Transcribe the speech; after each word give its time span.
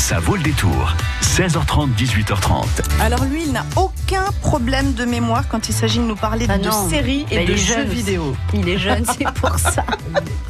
Ça 0.00 0.18
vaut 0.18 0.34
le 0.34 0.42
détour. 0.42 0.96
16h30, 1.20 1.90
18h30. 1.94 2.64
Alors 3.02 3.22
lui, 3.24 3.42
il 3.44 3.52
n'a 3.52 3.66
aucun 3.76 4.24
problème 4.40 4.94
de 4.94 5.04
mémoire 5.04 5.46
quand 5.46 5.68
il 5.68 5.74
s'agit 5.74 5.98
de 5.98 6.04
nous 6.04 6.16
parler 6.16 6.46
Ah 6.48 6.56
de 6.56 6.70
séries 6.88 7.26
et 7.30 7.44
de 7.44 7.54
jeux 7.54 7.82
vidéo. 7.82 8.34
Il 8.54 8.66
est 8.66 8.78
jeune, 8.78 9.04
c'est 9.04 9.30
pour 9.34 9.58
ça. 9.58 9.84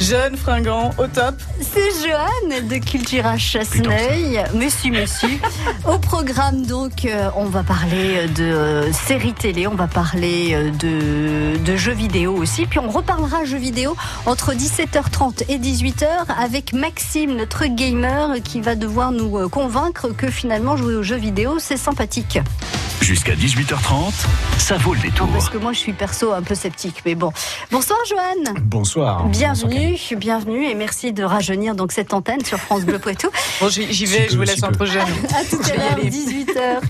Jeune, 0.00 0.36
fringant, 0.36 0.90
au 0.98 1.06
top. 1.06 1.34
C'est 1.60 1.90
Joanne 2.02 2.68
de 2.68 2.76
Cultura 2.76 3.36
Chasseneuil. 3.38 4.42
Monsieur, 4.54 4.90
monsieur. 4.90 5.28
Au 5.88 5.98
programme, 5.98 6.66
donc, 6.66 7.04
euh, 7.04 7.30
on 7.36 7.46
va 7.46 7.62
parler 7.62 8.26
de 8.28 8.44
euh, 8.44 8.92
séries 8.92 9.32
télé, 9.34 9.66
on 9.66 9.74
va 9.74 9.86
parler 9.86 10.54
euh, 10.54 10.70
de, 10.70 11.56
de 11.64 11.76
jeux 11.76 11.92
vidéo 11.92 12.34
aussi. 12.34 12.66
Puis 12.66 12.78
on 12.78 12.88
reparlera 12.88 13.44
jeux 13.44 13.58
vidéo 13.58 13.96
entre 14.26 14.52
17h30 14.52 15.44
et 15.48 15.58
18h 15.58 16.06
avec 16.38 16.72
Maxime, 16.72 17.36
notre 17.36 17.66
gamer, 17.66 18.36
qui 18.42 18.60
va 18.60 18.74
devoir 18.74 19.12
nous 19.12 19.38
euh, 19.38 19.48
convaincre 19.48 20.08
que 20.08 20.30
finalement 20.30 20.76
jouer 20.76 20.94
aux 20.94 21.02
jeux 21.02 21.16
vidéo, 21.16 21.58
c'est 21.58 21.76
sympathique. 21.76 22.38
Jusqu'à 23.04 23.34
18h30, 23.34 24.12
ça 24.56 24.78
vaut 24.78 24.94
le 24.94 25.00
détour. 25.00 25.28
Parce 25.28 25.50
que 25.50 25.58
moi, 25.58 25.74
je 25.74 25.78
suis 25.78 25.92
perso 25.92 26.32
un 26.32 26.40
peu 26.40 26.54
sceptique, 26.54 27.02
mais 27.04 27.14
bon. 27.14 27.32
Bonsoir, 27.70 27.98
Joanne. 28.08 28.56
Bonsoir. 28.62 29.26
Bienvenue, 29.26 29.98
bienvenue 30.16 30.64
et 30.64 30.74
merci 30.74 31.12
de 31.12 31.22
rajeunir 31.22 31.74
donc 31.74 31.92
cette 31.92 32.14
antenne 32.14 32.42
sur 32.42 32.56
France 32.58 32.84
Bleu 32.86 32.98
Poitou. 32.98 33.28
Bon, 33.60 33.68
j'y 33.68 33.94
Si 33.94 34.06
vais, 34.06 34.26
je 34.30 34.38
vous 34.38 34.44
si 34.46 34.50
laisse 34.52 34.60
peu. 34.62 34.68
entre 34.68 34.86
jeunes. 34.86 35.02
À 35.38 35.44
tout 35.44 35.60
à 35.70 35.76
l'heure, 35.76 35.98
18h. 36.02 36.80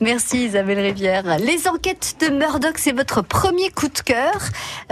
Merci 0.00 0.44
Isabelle 0.46 0.78
Rivière. 0.78 1.24
Les 1.40 1.66
enquêtes 1.66 2.16
de 2.20 2.28
Murdoch, 2.28 2.78
c'est 2.78 2.92
votre 2.92 3.22
premier 3.22 3.68
coup 3.70 3.88
de 3.88 3.98
cœur. 3.98 4.38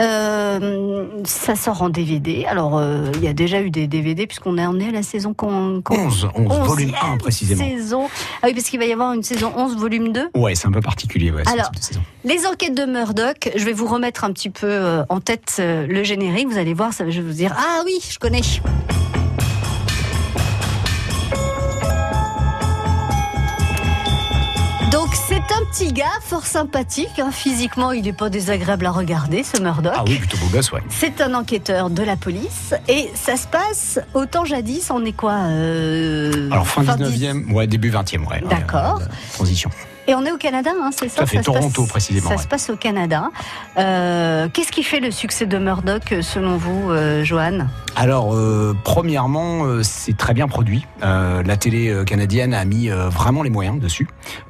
Euh, 0.01 1.07
ça 1.25 1.55
sort 1.55 1.83
en 1.83 1.91
DVD. 1.91 2.45
Alors, 2.47 2.77
euh, 2.79 3.07
il 3.15 3.23
y 3.25 3.29
a 3.29 3.33
déjà 3.35 3.61
eu 3.63 3.71
des 3.71 3.87
DVD 3.87 4.27
puisqu'on 4.27 4.59
est, 4.59 4.67
on 4.67 4.79
est 4.81 4.89
à 4.89 4.93
la 4.93 5.03
saison 5.05 5.33
qu'on... 5.33 5.81
qu'on- 5.83 5.95
11, 6.07 6.29
11, 6.35 6.59
volume 6.69 6.91
1 7.01 7.05
onzième 7.05 7.19
précisément. 7.19 7.65
Saison. 7.65 8.09
Ah 8.43 8.47
oui, 8.49 8.55
parce 8.55 8.67
qu'il 8.69 8.81
va 8.81 8.87
y 8.87 8.93
avoir 8.93 9.13
une 9.13 9.23
saison 9.23 9.53
11, 9.57 9.77
volume 9.77 10.13
2. 10.13 10.31
Ouais, 10.35 10.55
c'est 10.57 10.67
un 10.67 10.72
peu 10.73 10.81
particulier, 10.81 11.31
ouais, 11.31 11.43
Alors. 11.47 11.71
Les 12.25 12.47
enquêtes 12.47 12.75
de 12.77 12.85
Murdoch, 12.85 13.51
je 13.55 13.65
vais 13.65 13.73
vous 13.73 13.87
remettre 13.87 14.25
un 14.25 14.33
petit 14.33 14.51
peu 14.51 14.67
euh, 14.69 15.05
en 15.09 15.21
tête 15.21 15.57
euh, 15.61 15.87
le 15.87 16.03
générique. 16.05 16.49
Vous 16.49 16.59
allez 16.59 16.75
voir, 16.75 16.93
ça, 16.93 17.09
je 17.11 17.21
vais 17.21 17.27
vous 17.27 17.33
dire, 17.35 17.55
ah 17.57 17.83
oui, 17.85 17.99
je 18.11 18.19
connais. 18.19 18.41
Donc 24.91 25.09
c'est 25.15 25.37
un 25.37 25.65
petit 25.71 25.93
gars 25.93 26.05
fort 26.21 26.45
sympathique. 26.45 27.19
hein. 27.19 27.31
Physiquement, 27.33 27.93
il 27.93 28.03
n'est 28.05 28.13
pas 28.13 28.29
désagréable 28.29 28.85
à 28.85 28.91
regarder, 28.91 29.43
ce 29.43 29.61
Murdoch. 29.61 29.93
Ah 29.97 30.05
oui, 30.07 30.17
plutôt 30.19 30.37
beau 30.37 30.49
gosse, 30.49 30.71
ouais. 30.73 30.83
C'est 30.91 31.21
un 31.23 31.33
enquêteur 31.35 31.89
de 31.89 32.03
la 32.03 32.17
police 32.17 32.75
et 32.89 33.11
ça 33.15 33.37
se 33.37 33.47
passe 33.47 33.99
autant 34.13 34.45
jadis. 34.45 34.91
On 34.91 35.03
est 35.05 35.13
quoi 35.17 35.33
euh, 35.49 36.51
Alors, 36.51 36.67
fin 36.67 36.83
dix- 36.83 37.25
19e, 37.25 37.53
ouais, 37.53 37.67
début 37.67 37.91
20e, 37.91 38.27
ouais. 38.29 38.43
D'accord. 38.51 39.01
Euh, 39.01 39.07
transition. 39.33 39.71
Et 40.09 40.15
on 40.17 40.25
est 40.25 40.33
au 40.33 40.37
Canada, 40.37 40.71
hein, 40.81 40.91
c'est 40.97 41.09
ça 41.09 41.23
à 41.23 41.27
fait, 41.27 41.41
Toronto, 41.43 41.83
passe- 41.83 41.91
précisément, 41.91 42.29
Ça 42.31 42.37
ouais. 42.37 42.43
se 42.43 42.49
passe 42.49 42.71
au 42.71 42.77
Canada. 42.77 43.31
Euh, 43.79 44.49
Qu'est-ce 44.53 44.73
qui 44.73 44.83
fait 44.83 44.99
le 45.01 45.11
succès 45.13 45.47
de 45.47 45.59
Murdoch, 45.59 46.11
euh, 46.13 46.23
selon 46.23 46.57
vous, 46.57 46.91
euh, 46.91 47.23
Joanne 47.25 47.69
Alors, 47.97 48.35
euh, 48.35 48.75
premièrement, 48.85 49.65
euh, 49.65 49.83
c'est 49.83 50.17
très 50.17 50.35
bien 50.35 50.49
produit. 50.49 50.87
Euh, 51.03 51.43
la 51.43 51.57
télé 51.57 51.95
canadienne 52.07 52.55
a 52.55 52.65
mis 52.65 52.89
vraiment 52.89 53.43
les 53.43 53.51
moyens 53.51 53.79
dessus, 53.81 54.09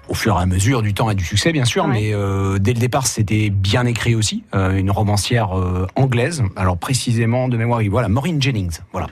au 0.09 0.15
fur 0.15 0.39
et 0.39 0.43
à 0.43 0.47
mesure 0.47 0.83
du 0.83 0.95
temps 0.95 1.11
et 1.11 1.15
du 1.15 1.25
succès, 1.25 1.53
bien 1.53 1.65
sûr. 1.65 1.87
Ouais. 1.87 2.13
Mais 2.15 2.59
dès 2.61 2.73
le 2.73 2.79
départ, 2.79 3.07
c'était 3.07 3.51
bien 3.51 3.87
écrit 3.87 4.15
aussi. 4.15 4.45
Une 4.55 4.91
romancière 4.91 5.51
anglaise, 5.97 6.43
alors 6.57 6.77
précisément 6.77 7.49
de 7.49 7.57
mémoire, 7.57 7.81
voilà, 7.91 8.09
Maureen 8.09 8.41
Jennings. 8.41 8.79
Voilà. 8.93 9.09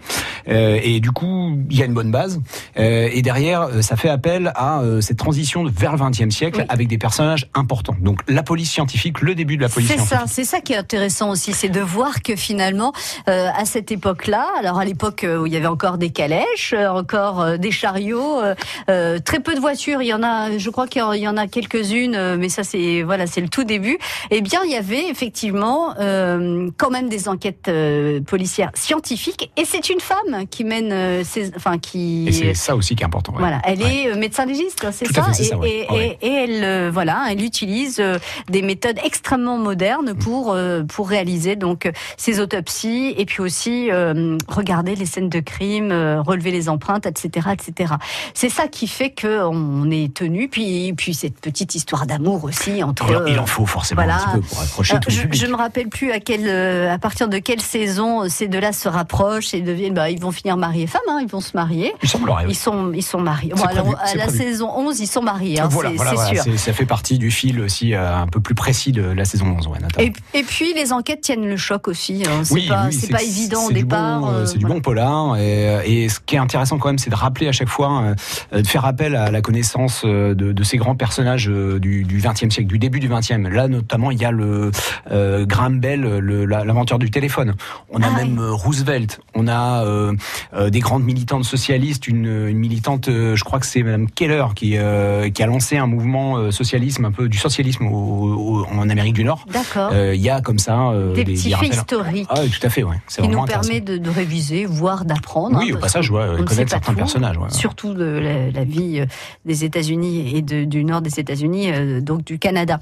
Et 0.47 1.01
du 1.01 1.11
coup, 1.11 1.57
il 1.71 1.77
y 1.77 1.83
a 1.83 1.87
une 1.87 1.95
bonne 1.95 2.11
base. 2.11 2.41
Et 2.77 3.23
derrière, 3.23 3.69
ça 3.83 3.97
fait 3.97 4.09
appel 4.09 4.53
à 4.55 4.83
cette 5.01 5.19
transition 5.19 5.65
vers 5.65 5.97
le 5.97 6.11
XXe 6.11 6.35
siècle 6.35 6.61
Oui. 6.61 6.67
avec 6.69 6.89
des 6.89 6.99
personnages 6.99 7.49
importants. 7.55 7.97
Donc, 8.01 8.21
la 8.29 8.43
police 8.43 8.71
scientifique, 8.71 9.21
le 9.21 9.35
début 9.35 9.57
de 9.57 9.63
la 9.63 9.69
police 9.69 9.89
C'est 9.89 9.95
scientifique. 9.97 10.19
ça, 10.21 10.27
c'est 10.27 10.45
ça 10.45 10.61
qui 10.61 10.73
est 10.73 10.79
intéressant 10.79 11.31
aussi, 11.31 11.53
c'est 11.53 11.69
de 11.69 11.81
voir 11.81 12.23
que 12.23 12.37
finalement, 12.37 12.93
à 13.27 13.65
cette 13.65 13.91
époque-là, 14.21 14.49
alors 14.59 14.79
à 14.79 14.85
l'époque 14.85 15.25
euh, 15.25 15.39
où 15.39 15.47
il 15.47 15.53
y 15.53 15.57
avait 15.57 15.67
encore 15.67 15.97
des 15.97 16.11
calèches, 16.11 16.75
euh, 16.77 16.89
encore 16.89 17.41
euh, 17.41 17.57
des 17.57 17.71
chariots, 17.71 18.41
euh, 18.89 19.19
très 19.25 19.41
peu 19.41 19.55
de 19.55 19.61
voitures, 19.61 20.03
il 20.03 20.09
y 20.09 20.15
en 20.15 20.23
a, 20.23 20.59
je 20.59 20.69
crois 20.71 20.87
qu'il 20.87 21.01
y 21.01 21.29
en- 21.29 21.37
a 21.37 21.47
quelques-unes, 21.47 22.37
mais 22.37 22.49
ça 22.51 22.63
c'est 22.65 23.03
voilà, 23.03 23.27
c'est 23.27 23.41
le 23.41 23.49
tout 23.49 23.65
début. 23.65 23.99
Eh 24.31 24.41
bien, 24.43 24.61
il 24.67 24.73
y 24.73 24.77
avait 24.77 25.09
effectivement 25.09 25.95
euh, 25.99 26.69
quand 26.77 26.91
même 26.91 27.09
des 27.09 27.29
enquêtes 27.29 27.69
euh, 27.69 28.21
policières 28.21 28.71
scientifiques, 28.75 29.51
et 29.57 29.65
c'est 29.65 29.89
une 29.89 30.01
femme 30.01 30.47
qui 30.51 30.65
mène, 30.65 31.25
ces, 31.25 31.53
enfin 31.57 31.79
qui 31.79 32.27
Et 32.29 32.33
c'est 32.33 32.55
ça 32.55 32.77
aussi 32.77 32.95
qui 32.97 33.03
est 33.03 33.07
important. 33.07 33.33
ouais. 33.33 33.39
Voilà, 33.39 33.61
elle 33.65 33.83
Ouais. 33.83 34.03
est 34.11 34.15
médecin 34.17 34.45
légiste, 34.45 34.85
hein, 34.85 34.91
c'est 34.93 35.07
ça, 35.11 35.23
fait, 35.23 35.43
et, 35.43 35.47
ça, 35.47 35.57
ouais. 35.57 35.87
et- 35.89 35.93
ouais. 35.93 36.19
et- 36.21 36.27
et 36.27 36.33
elle, 36.45 36.91
voilà, 36.91 37.25
elle 37.31 37.43
utilise 37.43 38.03
des 38.51 38.63
méthodes 38.63 38.99
extrêmement 39.05 39.57
modernes 39.57 40.15
pour 40.15 40.53
euh, 40.53 40.83
pour 40.83 41.09
réaliser 41.09 41.57
donc 41.57 41.91
ces 42.19 42.41
autopsies 42.41 43.15
et 43.17 43.25
puis 43.25 43.41
aussi 43.41 43.91
euh, 43.91 44.10
regarder 44.49 44.95
les 44.95 45.07
scènes 45.07 45.29
de 45.29 45.41
crime, 45.41 45.91
euh, 45.93 46.21
relever 46.23 46.51
les 46.51 46.69
empreintes, 46.69 47.07
etc., 47.07 47.49
etc. 47.53 47.95
C'est 48.35 48.49
ça 48.49 48.69
qui 48.69 48.87
fait 48.89 49.11
que 49.11 49.43
on 49.45 49.91
est 49.91 50.13
tenu. 50.15 50.49
Puis 50.49 50.93
puis 50.97 51.15
cette 51.15 51.39
petite 51.41 51.75
histoire 51.75 52.07
d'amour 52.07 52.45
aussi 52.45 52.83
entre. 52.83 53.07
Il 53.11 53.17
en- 53.17 53.27
il 53.27 53.39
en 53.39 53.47
faut 53.47 53.67
forcément 53.67 54.03
voilà. 54.03 54.17
un 54.17 54.25
petit 54.27 54.31
peu 54.35 54.41
pour 54.41 54.61
accrocher 54.61 54.95
tout 55.01 55.11
le 55.11 55.15
je, 55.15 55.23
public. 55.23 55.41
je 55.41 55.47
me 55.47 55.55
rappelle 55.57 55.89
plus 55.89 56.13
à 56.13 56.21
quelle, 56.21 56.49
euh, 56.49 56.93
à 56.93 56.99
partir 56.99 57.29
de 57.29 57.39
quelle 57.39 57.61
saison 57.61 58.23
euh, 58.25 58.29
ces 58.29 58.49
deux-là 58.49 58.73
se 58.73 58.89
rapprochent 58.89 59.55
et 59.55 59.61
deviennent, 59.61 59.95
bah, 59.95 60.11
ils 60.11 60.21
vont 60.21 60.31
finir 60.33 60.57
mariés 60.57 60.87
femmes, 60.87 61.01
hein, 61.09 61.19
ils 61.23 61.29
vont 61.29 61.41
se 61.41 61.53
marier. 61.55 61.93
Il 62.03 62.09
semblerait. 62.09 62.45
oui. 62.45 62.53
Ils 62.53 62.57
sont, 62.57 62.93
ils 62.93 63.03
sont 63.03 63.21
mariés. 63.21 63.53
C'est 63.55 63.63
Bon, 63.63 63.69
alors, 63.69 63.85
prévu, 63.95 63.97
à 64.03 64.15
la 64.17 64.25
prévu. 64.27 64.39
saison 64.39 64.71
11, 64.77 65.01
ils 65.01 65.07
sont 65.07 65.23
mariés, 65.23 65.61
hein, 65.61 65.69
voilà, 65.71 65.91
c'est 65.91 65.97
voilà, 65.97 66.11
c'est 66.11 66.17
voilà, 66.17 66.43
sûr. 66.43 66.59
ça 66.59 66.73
fait 66.73 66.87
partie 66.87 67.19
du 67.19 67.31
fil 67.31 67.61
aussi 67.61 67.95
euh, 67.95 68.17
un 68.17 68.27
peu 68.27 68.41
plus 68.41 68.55
précis 68.55 68.93
de 68.93 69.03
la 69.03 69.25
saison 69.25 69.47
11. 69.59 69.67
Ouais, 69.69 69.79
notamment. 69.81 70.09
Et, 70.35 70.39
et 70.39 70.43
puis 70.43 70.73
les 70.75 70.93
enquêtes 70.93 71.21
tiennent 71.21 71.47
le 71.47 71.57
choc 71.57 71.89
aussi. 71.89 72.23
hein. 72.27 72.43
C'est 72.45 72.55
Oui, 72.55 72.69
pas, 72.69 72.87
oui, 72.87 72.93
c'est 72.93 73.11
pas 73.11 73.23
évident 73.23 73.67
au 73.67 73.73
départ. 73.73 74.00
Euh, 74.01 74.27
euh, 74.43 74.47
c'est 74.47 74.55
du 74.59 74.61
voilà. 74.65 74.75
bon 74.77 74.81
polar. 74.81 75.37
Et, 75.39 76.05
et 76.05 76.09
ce 76.09 76.21
qui 76.21 76.35
est 76.37 76.39
intéressant 76.39 76.79
quand 76.79 76.89
même, 76.89 76.99
c'est 76.99 77.11
de 77.11 77.15
rappeler 77.15 77.49
à 77.49 77.53
chaque 77.53 77.69
fois, 77.69 78.15
euh, 78.53 78.63
de 78.63 78.67
faire 78.67 78.85
appel 78.85 79.17
à 79.17 79.31
la 79.31 79.41
connaissance 79.41 80.03
euh, 80.05 80.35
de, 80.35 80.53
de 80.53 80.63
ces 80.63 80.77
grands 80.77 80.95
personnages 80.95 81.49
euh, 81.49 81.79
du, 81.79 82.05
20e 82.05 82.51
siècle, 82.51 82.69
du 82.69 82.79
début 82.79 83.01
du 83.01 83.09
20e. 83.09 83.49
Là, 83.49 83.69
notamment, 83.69 84.11
il 84.11 84.21
y 84.21 84.25
a 84.25 84.31
le 84.31 84.71
euh, 85.11 85.45
Graham 85.47 85.81
Bell, 85.81 86.03
l'inventeur 86.03 86.99
du 86.99 87.11
téléphone. 87.11 87.55
On 87.91 88.03
a 88.03 88.07
Ah 88.13 88.17
même 88.17 88.39
oui. 88.39 88.45
euh, 88.45 88.53
Roosevelt. 88.53 89.21
On 89.35 89.49
a 89.49 89.85
euh, 89.85 90.13
euh, 90.55 90.71
des 90.71 90.81
grandes 90.81 91.05
militantes 91.05 91.45
socialistes. 91.45 92.07
Une, 92.09 92.27
une 92.49 92.59
militante, 92.59 93.09
euh, 93.09 93.37
je 93.37 93.45
crois 93.45 93.59
que 93.61 93.67
c'est 93.67 93.83
Madame 93.83 94.09
Keller 94.11 94.45
qui, 94.55 94.77
euh, 94.77 95.31
qui 95.31 95.43
a 95.43 95.47
lancé 95.47 95.77
un 95.77 95.87
mouvement 95.87 96.37
euh, 96.37 96.51
socialisme, 96.51 97.05
un 97.05 97.13
peu 97.13 97.29
du 97.29 97.39
socialisme 97.39 97.87
au- 97.87 98.61
au- 98.61 98.67
en 98.67 98.89
Amérique 98.89 99.15
du 99.15 99.25
Nord. 99.25 99.45
D'accord. 99.53 99.91
Euh, 99.93 100.15
Il 100.15 100.21
y 100.21 100.31
a 100.31 100.41
comme 100.41 100.59
ça 100.59 100.89
euh, 100.91 101.15
des 101.15 101.25
petits 101.25 101.53
faits 101.53 101.69
historiques 101.75 102.27
Ah 102.31 102.41
oui, 102.43 102.51
tout 102.51 102.67
à 102.67 102.71
fait, 102.71 102.83
ouais. 102.83 102.97
C'est 103.07 103.23
qui 103.23 103.29
nous 103.29 103.39
intéressant. 103.41 103.69
permet 103.69 103.81
de, 103.81 103.90
de 103.99 104.11
réviser, 104.11 104.65
voire 104.67 105.05
d'apprendre. 105.05 105.59
Oui, 105.61 105.71
hein, 105.73 105.77
au 105.77 105.79
passage, 105.79 106.11
ouais, 106.11 106.25
on 106.39 106.45
connaître 106.45 106.71
certains 106.71 106.93
tout, 106.93 106.99
personnages. 106.99 107.37
ouais. 107.39 107.51
Surtout 107.51 107.95
de 107.95 108.05
la, 108.05 108.51
la 108.51 108.65
vie 108.65 109.01
euh, 109.01 109.07
des 109.45 109.65
États-Unis 109.65 110.37
et 110.37 110.43
de- 110.43 110.65
du 110.65 110.85
nord 110.85 111.01
des 111.03 111.19
États-Unis, 111.21 111.71
euh, 111.73 112.01
donc 112.01 112.25
du 112.25 112.39
Canada. 112.39 112.79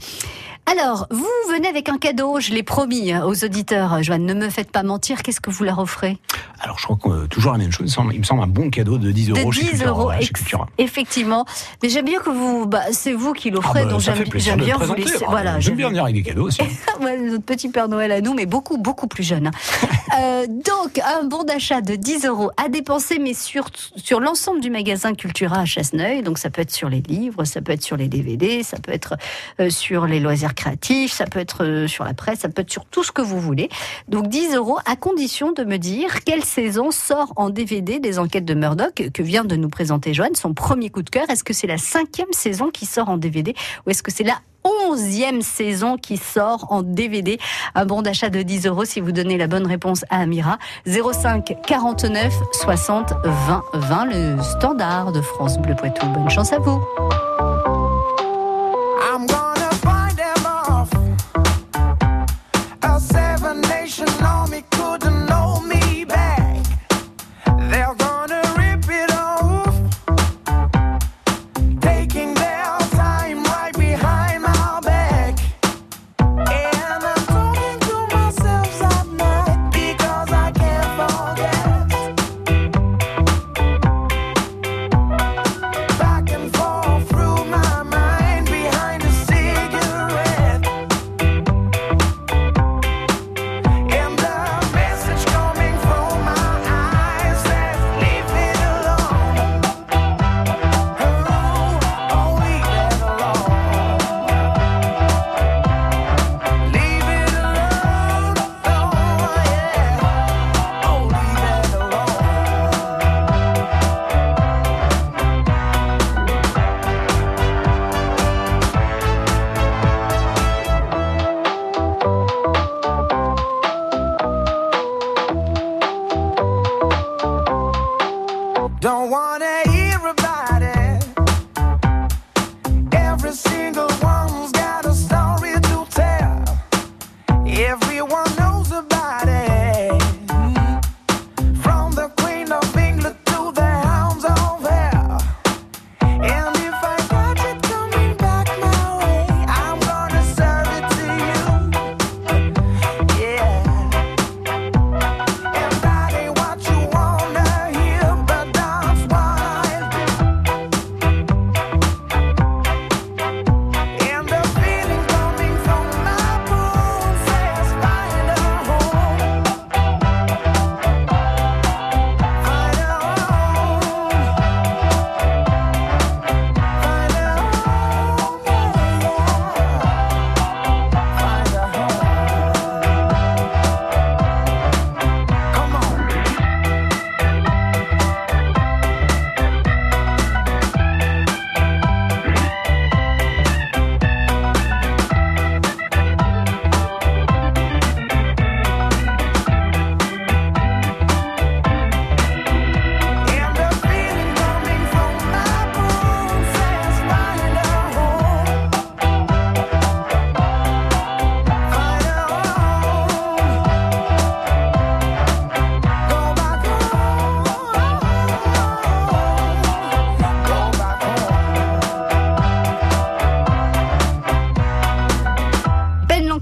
Alors, 0.70 1.06
vous 1.10 1.26
venez 1.50 1.66
avec 1.66 1.88
un 1.88 1.96
cadeau, 1.96 2.40
je 2.40 2.50
l'ai 2.52 2.62
promis 2.62 3.10
hein, 3.12 3.24
aux 3.24 3.42
auditeurs. 3.44 4.02
Joanne, 4.02 4.26
ne 4.26 4.34
me 4.34 4.50
faites 4.50 4.70
pas 4.70 4.82
mentir, 4.82 5.22
qu'est-ce 5.22 5.40
que 5.40 5.50
vous 5.50 5.64
leur 5.64 5.78
offrez? 5.78 6.18
Alors, 6.60 6.78
je 6.78 6.84
crois 6.84 6.98
que 7.02 7.08
euh, 7.08 7.26
toujours 7.26 7.52
la 7.52 7.58
même 7.58 7.70
chose. 7.72 7.80
Il 7.80 7.84
me 7.84 7.88
semble, 7.90 8.14
il 8.14 8.18
me 8.18 8.24
semble 8.24 8.42
un 8.42 8.46
bon 8.48 8.68
cadeau 8.68 8.98
de 8.98 9.10
10 9.10 9.28
De 9.28 9.38
euros 9.40 9.50
chez 9.52 9.62
10 9.62 9.68
Cultura. 9.70 9.90
euros, 9.90 10.08
ouais, 10.08 10.20
chez 10.20 10.32
Cultura. 10.32 10.68
effectivement. 10.76 11.46
Mais 11.82 11.88
j'aime 11.88 12.04
bien 12.04 12.18
que 12.20 12.28
vous, 12.28 12.66
bah, 12.66 12.82
c'est 12.92 13.12
vous 13.14 13.32
qui 13.32 13.50
l'offrez, 13.50 13.80
Ah 13.82 13.84
bah, 13.84 13.90
donc 13.92 14.00
j'aime 14.00 14.18
de 14.18 14.64
bien 14.64 14.76
vous 14.76 14.94
laisser. 14.94 15.24
Ah, 15.24 15.30
Voilà, 15.30 15.60
J'aime 15.60 15.76
bien 15.76 15.88
venir 15.88 16.02
avec 16.02 16.16
des 16.16 16.22
cadeaux 16.22 16.48
aussi. 16.48 16.60
Notre 17.00 17.44
petit 17.44 17.70
Père 17.70 17.88
Noël 17.88 18.12
à 18.12 18.20
nous, 18.20 18.34
mais 18.34 18.44
beaucoup, 18.44 18.76
beaucoup 18.76 19.06
plus 19.06 19.24
jeune. 19.24 19.46
hein. 19.46 19.50
Euh, 20.18 20.46
donc, 20.48 20.98
un 20.98 21.24
bon 21.24 21.44
d'achat 21.44 21.82
de 21.82 21.94
10 21.94 22.24
euros 22.24 22.50
à 22.56 22.70
dépenser, 22.70 23.18
mais 23.18 23.34
sur, 23.34 23.68
sur 23.94 24.20
l'ensemble 24.20 24.60
du 24.60 24.70
magasin 24.70 25.12
Cultura 25.14 25.58
à 25.60 25.64
Chasseneuil. 25.66 26.22
Donc, 26.22 26.38
ça 26.38 26.48
peut 26.48 26.62
être 26.62 26.70
sur 26.72 26.88
les 26.88 27.02
livres, 27.02 27.44
ça 27.44 27.60
peut 27.60 27.72
être 27.72 27.82
sur 27.82 27.96
les 27.98 28.08
DVD, 28.08 28.62
ça 28.62 28.78
peut 28.78 28.90
être 28.90 29.16
euh, 29.60 29.68
sur 29.68 30.06
les 30.06 30.18
loisirs 30.18 30.54
créatifs, 30.58 31.12
ça 31.12 31.24
peut 31.24 31.38
être 31.38 31.64
euh, 31.64 31.86
sur 31.86 32.04
la 32.04 32.14
presse, 32.14 32.40
ça 32.40 32.48
peut 32.48 32.62
être 32.62 32.70
sur 32.70 32.84
tout 32.84 33.04
ce 33.04 33.12
que 33.12 33.22
vous 33.22 33.40
voulez. 33.40 33.68
Donc, 34.08 34.28
10 34.28 34.56
euros 34.56 34.78
à 34.84 34.96
condition 34.96 35.52
de 35.52 35.64
me 35.64 35.78
dire 35.78 36.24
quelle 36.24 36.44
saison 36.44 36.90
sort 36.90 37.32
en 37.36 37.48
DVD 37.48 38.00
des 38.00 38.18
enquêtes 38.18 38.44
de 38.44 38.54
Murdoch 38.54 39.10
que 39.12 39.22
vient 39.22 39.44
de 39.44 39.56
nous 39.56 39.68
présenter 39.68 40.12
Joanne, 40.12 40.34
son 40.34 40.54
premier 40.54 40.90
coup 40.90 41.02
de 41.02 41.10
cœur. 41.10 41.30
Est-ce 41.30 41.44
que 41.44 41.52
c'est 41.52 41.66
la 41.66 41.78
cinquième 41.78 42.32
saison 42.32 42.70
qui 42.70 42.86
sort 42.86 43.08
en 43.08 43.16
DVD 43.16 43.54
ou 43.86 43.90
est-ce 43.90 44.02
que 44.02 44.10
c'est 44.10 44.24
la 44.24 44.38
onzième 44.64 45.40
saison 45.40 45.96
qui 45.96 46.16
sort 46.16 46.66
en 46.70 46.82
DVD. 46.82 47.38
Un 47.74 47.86
bon 47.86 48.02
d'achat 48.02 48.28
de 48.28 48.42
10 48.42 48.66
euros 48.66 48.84
si 48.84 49.00
vous 49.00 49.12
donnez 49.12 49.38
la 49.38 49.46
bonne 49.46 49.66
réponse 49.66 50.04
à 50.10 50.20
Amira. 50.20 50.58
05 50.86 51.56
49 51.64 52.34
60 52.52 53.12
20 53.24 53.62
20, 53.74 54.04
le 54.06 54.42
standard 54.42 55.12
de 55.12 55.20
France 55.20 55.58
Bleu 55.58 55.74
Poitou. 55.74 56.06
Bonne 56.08 56.28
chance 56.28 56.52
à 56.52 56.58
vous. 56.58 56.82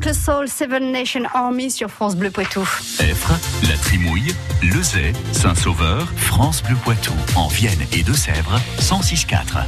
l'Oncle 0.06 0.14
Soul, 0.14 0.48
Seven 0.48 0.92
Nation 0.92 1.22
Army 1.34 1.70
sur 1.70 1.90
France 1.90 2.14
Bleu 2.16 2.30
Poitou. 2.30 2.60
Effre, 3.00 3.32
La 3.68 3.76
Trimouille, 3.76 4.34
Lezay, 4.62 5.12
Saint-Sauveur, 5.32 6.06
France 6.16 6.62
Bleu 6.62 6.76
Poitou, 6.84 7.12
en 7.34 7.48
Vienne 7.48 7.78
et 7.92 8.02
Deux-Sèvres, 8.02 8.60
106.4. 8.78 9.64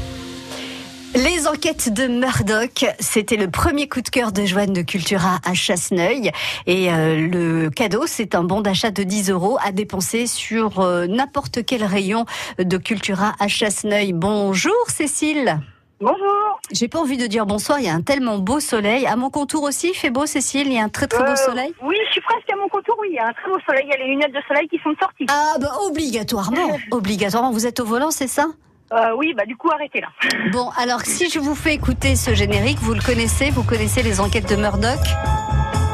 Les 1.16 1.48
enquêtes 1.48 1.92
de 1.92 2.06
Murdoch, 2.06 2.86
c'était 3.00 3.36
le 3.36 3.50
premier 3.50 3.88
coup 3.88 4.00
de 4.00 4.08
cœur 4.08 4.30
de 4.30 4.44
Joanne 4.44 4.72
de 4.72 4.82
Cultura 4.82 5.40
à 5.44 5.54
Chasseneuil. 5.54 6.30
Et 6.66 6.92
euh, 6.92 7.16
le 7.16 7.70
cadeau, 7.70 8.04
c'est 8.06 8.34
un 8.34 8.44
bon 8.44 8.60
d'achat 8.60 8.90
de 8.90 9.02
10 9.02 9.30
euros 9.30 9.58
à 9.64 9.72
dépenser 9.72 10.26
sur 10.26 10.80
euh, 10.80 11.06
n'importe 11.06 11.64
quel 11.64 11.82
rayon 11.82 12.26
de 12.58 12.76
Cultura 12.76 13.34
à 13.40 13.48
Chasseneuil. 13.48 14.12
Bonjour 14.12 14.72
Cécile. 14.88 15.60
Bonjour. 16.00 16.60
J'ai 16.70 16.86
pas 16.86 17.00
envie 17.00 17.16
de 17.16 17.26
dire 17.26 17.44
bonsoir, 17.44 17.80
il 17.80 17.86
y 17.86 17.88
a 17.88 17.92
un 17.94 18.02
tellement 18.02 18.38
beau 18.38 18.60
soleil. 18.60 19.04
À 19.06 19.16
mon 19.16 19.30
contour 19.30 19.64
aussi, 19.64 19.88
il 19.90 19.94
fait 19.94 20.10
beau 20.10 20.26
Cécile, 20.26 20.68
il 20.68 20.74
y 20.74 20.78
a 20.78 20.84
un 20.84 20.88
très 20.88 21.08
très 21.08 21.24
beau 21.24 21.32
Euh, 21.32 21.36
soleil. 21.36 21.74
Oui, 21.82 21.96
je 22.06 22.12
suis 22.12 22.20
presque 22.20 22.48
à 22.52 22.56
mon 22.56 22.68
contour. 22.68 22.96
Oui, 23.00 23.08
il 23.10 23.16
y 23.16 23.18
a 23.18 23.26
un 23.26 23.32
très 23.32 23.50
beau 23.50 23.58
soleil. 23.66 23.84
Il 23.84 23.90
y 23.90 23.94
a 23.94 23.96
les 23.98 24.10
lunettes 24.10 24.32
de 24.32 24.40
soleil 24.46 24.68
qui 24.68 24.78
sont 24.78 24.94
sorties. 25.00 25.26
Ah 25.28 25.54
bah 25.60 25.72
obligatoirement, 25.86 26.78
obligatoirement. 26.92 27.50
Vous 27.50 27.66
êtes 27.66 27.80
au 27.80 27.84
volant, 27.84 28.12
c'est 28.12 28.28
ça? 28.28 28.46
Euh, 28.92 29.10
oui, 29.16 29.34
bah 29.36 29.44
du 29.44 29.56
coup, 29.56 29.70
arrêtez 29.70 30.00
là. 30.00 30.08
Bon, 30.52 30.70
alors 30.78 31.00
si 31.00 31.28
je 31.30 31.40
vous 31.40 31.56
fais 31.56 31.74
écouter 31.74 32.14
ce 32.14 32.32
générique, 32.32 32.78
vous 32.78 32.94
le 32.94 33.02
connaissez, 33.02 33.50
vous 33.50 33.64
connaissez 33.64 34.02
les 34.04 34.20
enquêtes 34.20 34.48
de 34.48 34.54
Murdoch? 34.56 35.00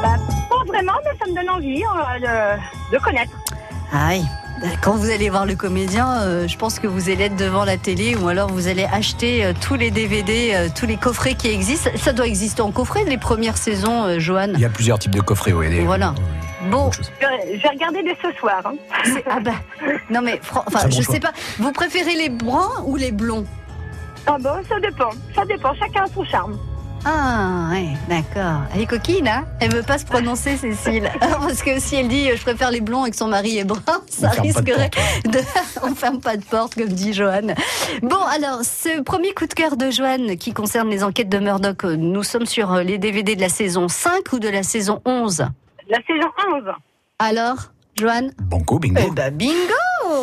Bah, 0.03 0.15
pas 0.49 0.63
vraiment, 0.67 0.93
mais 1.03 1.17
ça 1.19 1.25
me 1.31 1.35
donne 1.35 1.49
envie 1.49 1.83
euh, 1.83 2.19
de, 2.91 2.95
de 2.95 3.03
connaître. 3.03 3.31
Ah 3.91 4.09
oui. 4.11 4.21
Quand 4.81 4.95
vous 4.95 5.09
allez 5.09 5.29
voir 5.29 5.45
le 5.45 5.55
comédien, 5.55 6.21
euh, 6.21 6.47
je 6.47 6.57
pense 6.57 6.79
que 6.79 6.87
vous 6.87 7.09
allez 7.09 7.25
être 7.25 7.35
devant 7.35 7.65
la 7.65 7.77
télé 7.77 8.15
ou 8.15 8.27
alors 8.29 8.49
vous 8.49 8.67
allez 8.67 8.85
acheter 8.85 9.43
euh, 9.45 9.53
tous 9.59 9.75
les 9.75 9.91
DVD, 9.91 10.51
euh, 10.53 10.67
tous 10.73 10.85
les 10.85 10.95
coffrets 10.97 11.33
qui 11.35 11.49
existent. 11.49 11.89
Ça 11.97 12.13
doit 12.13 12.25
exister 12.27 12.61
en 12.61 12.71
coffret 12.71 13.03
les 13.03 13.17
premières 13.17 13.57
saisons, 13.57 14.17
Johan. 14.19 14.47
Il 14.53 14.59
y 14.61 14.65
a 14.65 14.69
plusieurs 14.69 14.97
types 14.99 15.13
de 15.13 15.21
coffrets, 15.21 15.51
oui. 15.53 15.69
des- 15.69 15.81
Voilà. 15.81 16.15
Bon, 16.71 16.89
vais 17.19 17.69
regarder 17.69 18.01
dès 18.01 18.17
ce 18.23 18.35
soir. 18.39 18.61
hein. 18.65 18.73
ah 19.29 19.39
bah, 19.39 19.51
non 20.09 20.21
mais, 20.23 20.39
enfin, 20.65 20.89
je 20.89 21.01
choix. 21.01 21.13
sais 21.13 21.19
pas. 21.19 21.31
Vous 21.59 21.71
préférez 21.71 22.15
les 22.15 22.29
bruns 22.29 22.81
ou 22.85 22.95
les 22.95 23.11
blonds? 23.11 23.45
Ah 24.25 24.37
bon, 24.39 24.55
ça 24.67 24.79
dépend. 24.79 25.09
Ça 25.35 25.45
dépend. 25.45 25.73
Chacun 25.75 26.03
a 26.05 26.07
son 26.07 26.23
charme. 26.25 26.57
Ah, 27.07 27.67
ouais, 27.71 27.89
d'accord. 28.09 28.61
Elle 28.73 28.81
est 28.81 28.85
coquine, 28.87 29.27
hein 29.27 29.45
Elle 29.59 29.71
veut 29.71 29.83
pas 29.83 29.99
se 29.99 30.05
prononcer, 30.05 30.57
Cécile. 30.57 31.07
Parce 31.19 31.61
que 31.61 31.79
si 31.79 31.95
elle 31.95 32.07
dit 32.07 32.31
euh, 32.31 32.35
je 32.35 32.41
préfère 32.41 32.71
les 32.71 32.81
blonds 32.81 33.05
et 33.05 33.11
que 33.11 33.15
son 33.15 33.27
mari 33.27 33.59
est 33.59 33.63
brun, 33.63 33.81
ça 34.09 34.31
On 34.33 34.37
de 34.37 34.41
risquerait 34.41 34.89
porte, 34.89 35.27
de. 35.31 35.39
On 35.83 35.93
ferme 35.93 36.19
pas 36.19 36.35
de 36.35 36.43
porte, 36.43 36.73
comme 36.73 36.87
dit 36.87 37.13
Joanne. 37.13 37.53
Bon, 38.01 38.21
alors, 38.35 38.63
ce 38.63 39.01
premier 39.03 39.35
coup 39.35 39.45
de 39.45 39.53
cœur 39.53 39.77
de 39.77 39.91
Joanne 39.91 40.35
qui 40.37 40.51
concerne 40.51 40.89
les 40.89 41.03
enquêtes 41.03 41.29
de 41.29 41.37
Murdoch, 41.37 41.85
euh, 41.85 41.95
nous 41.95 42.23
sommes 42.23 42.47
sur 42.47 42.73
euh, 42.73 42.81
les 42.81 42.97
DVD 42.97 43.35
de 43.35 43.41
la 43.41 43.49
saison 43.49 43.87
5 43.87 44.33
ou 44.33 44.39
de 44.39 44.49
la 44.49 44.63
saison 44.63 45.01
11 45.05 45.45
La 45.87 45.99
saison 46.07 46.29
11. 46.55 46.63
Alors, 47.19 47.57
Joanne 47.95 48.31
Banco, 48.41 48.79
bingo. 48.79 49.01
Eh 49.05 49.11
ben, 49.11 49.31
bingo 49.31 49.53